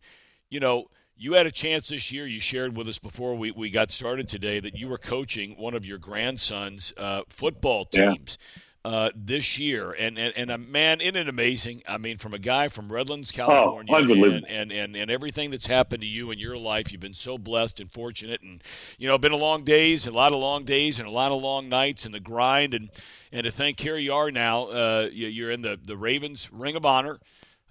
[0.49, 2.25] you know you had a chance this year.
[2.25, 5.73] You shared with us before we, we got started today that you were coaching one
[5.73, 8.37] of your grandson's uh, football teams
[8.85, 8.89] yeah.
[8.89, 9.91] uh, this year.
[9.91, 11.83] And, and, and uh, man, isn't it amazing?
[11.85, 15.51] I mean, from a guy from Redlands, oh, California, oh, and, and, and, and everything
[15.51, 18.41] that's happened to you in your life, you've been so blessed and fortunate.
[18.41, 18.63] And,
[18.97, 21.41] you know, been a long days, a lot of long days, and a lot of
[21.41, 22.73] long nights, and the grind.
[22.73, 22.89] And,
[23.33, 26.85] and to think here you are now, uh, you're in the, the Ravens Ring of
[26.85, 27.19] Honor.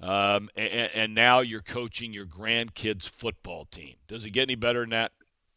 [0.00, 3.96] Um, and, and, now you're coaching your grandkids' football team.
[4.06, 5.10] Does it get any better than that?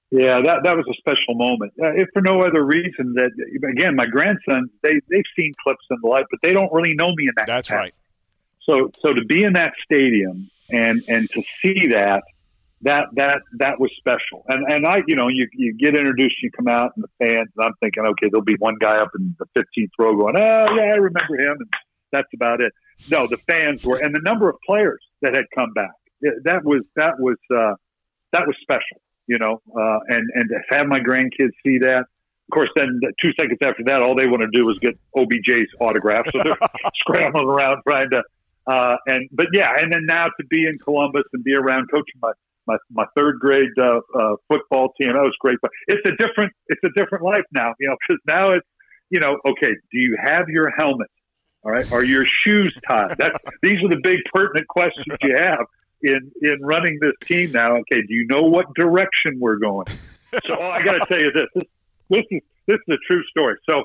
[0.09, 1.73] Yeah, that that was a special moment.
[1.81, 3.31] Uh, if for no other reason that
[3.69, 7.13] again, my grandsons they they've seen clips in the life, but they don't really know
[7.15, 7.45] me in that.
[7.47, 7.93] That's capacity.
[7.93, 7.93] right.
[8.63, 12.23] So so to be in that stadium and and to see that
[12.81, 14.43] that that that was special.
[14.49, 17.47] And and I you know you you get introduced, you come out, and the fans.
[17.55, 20.65] And I'm thinking, okay, there'll be one guy up in the 15th row going, oh
[20.75, 21.73] yeah, I remember him, and
[22.11, 22.73] that's about it
[23.10, 25.91] no, the fans were, and the number of players that had come back.
[26.43, 27.74] That was that was uh,
[28.32, 29.62] that was special, you know.
[29.76, 32.06] Uh, and and to have my grandkids see that.
[32.49, 35.70] Of course, then two seconds after that, all they want to do is get OBJ's
[35.80, 36.58] autograph, so they're
[36.95, 38.24] scrambling around trying to.
[38.68, 42.20] Uh, and but yeah, and then now to be in Columbus and be around coaching
[42.22, 42.32] my
[42.68, 45.58] my, my third grade uh, uh, football team, that was great.
[45.62, 48.68] But it's a different it's a different life now, you know, because now it's
[49.10, 51.10] you know, okay, do you have your helmet?
[51.64, 51.89] All right.
[51.91, 53.18] Are your shoes tied?
[53.62, 55.66] These are the big pertinent questions you have
[56.01, 57.76] in in running this team now.
[57.78, 58.01] Okay.
[58.01, 59.88] Do you know what direction we're going?
[60.47, 61.45] So I got to tell you this.
[61.53, 61.66] this.
[62.09, 63.57] This is this is a true story.
[63.70, 63.84] So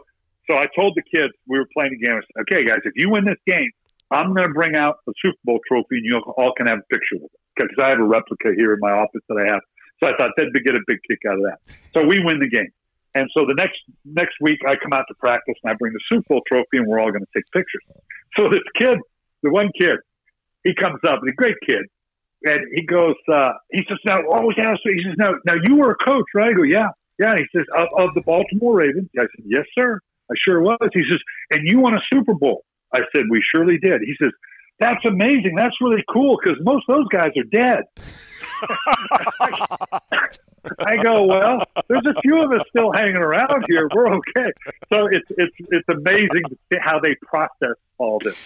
[0.49, 2.15] so I told the kids we were playing a game.
[2.15, 3.71] I said, okay, guys, if you win this game,
[4.11, 6.95] I'm going to bring out the Super Bowl trophy, and you all can have a
[6.95, 9.61] picture with it because I have a replica here in my office that I have.
[10.03, 11.59] So I thought they'd get a big kick out of that.
[11.95, 12.71] So we win the game.
[13.17, 16.05] And so the next next week, I come out to practice and I bring the
[16.13, 17.83] Super Bowl trophy, and we're all going to take pictures.
[18.37, 18.99] So this kid,
[19.43, 19.97] the one kid,
[20.65, 21.81] he comes up, the great kid,
[22.45, 25.77] and he goes, uh, he says, "Now, oh yeah." So he says, "Now, now you
[25.77, 26.89] were a coach, right?" I go, "Yeah,
[27.19, 29.99] yeah." And he says, "Of, of the Baltimore Ravens." I said, "Yes, sir.
[30.31, 31.21] I sure was." He says,
[31.53, 34.33] "And you won a Super Bowl." I said, "We surely did." He says,
[34.79, 35.55] "That's amazing.
[35.57, 37.85] That's really cool because most of those guys are dead."
[40.79, 43.89] I go, well, there's a few of us still hanging around here.
[43.95, 44.53] We're okay.
[44.93, 48.37] So it's it's it's amazing to see how they process all this.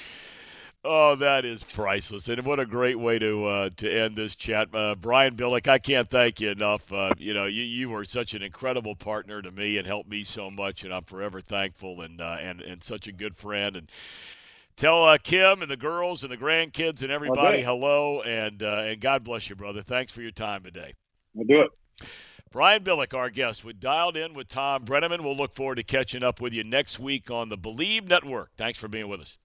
[0.82, 4.74] Oh, that is priceless, and what a great way to uh, to end this chat,
[4.74, 5.68] uh, Brian Billick.
[5.68, 6.90] I can't thank you enough.
[6.90, 10.24] Uh, you know, you, you were such an incredible partner to me and helped me
[10.24, 13.76] so much, and I'm forever thankful and uh, and and such a good friend.
[13.76, 13.90] And
[14.76, 17.62] tell uh, Kim and the girls and the grandkids and everybody okay.
[17.62, 19.82] hello, and uh, and God bless you, brother.
[19.82, 20.94] Thanks for your time today.
[21.34, 21.70] We'll do it.
[22.52, 25.22] Brian Billick, our guest, we dialed in with Tom Brennaman.
[25.22, 28.50] We'll look forward to catching up with you next week on the Bleav Network.
[28.56, 29.38] Thanks for being with us.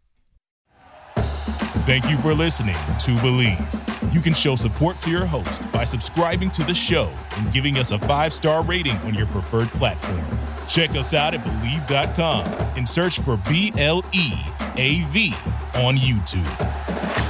[1.85, 4.13] Thank you for listening to Bleav.
[4.13, 7.91] You can show support to your host by subscribing to the show and giving us
[7.91, 10.25] a five star rating on your preferred platform.
[10.67, 12.45] Check us out at Bleav.com
[12.75, 14.31] and search for B L E
[14.77, 15.31] A V
[15.75, 17.24] on YouTube.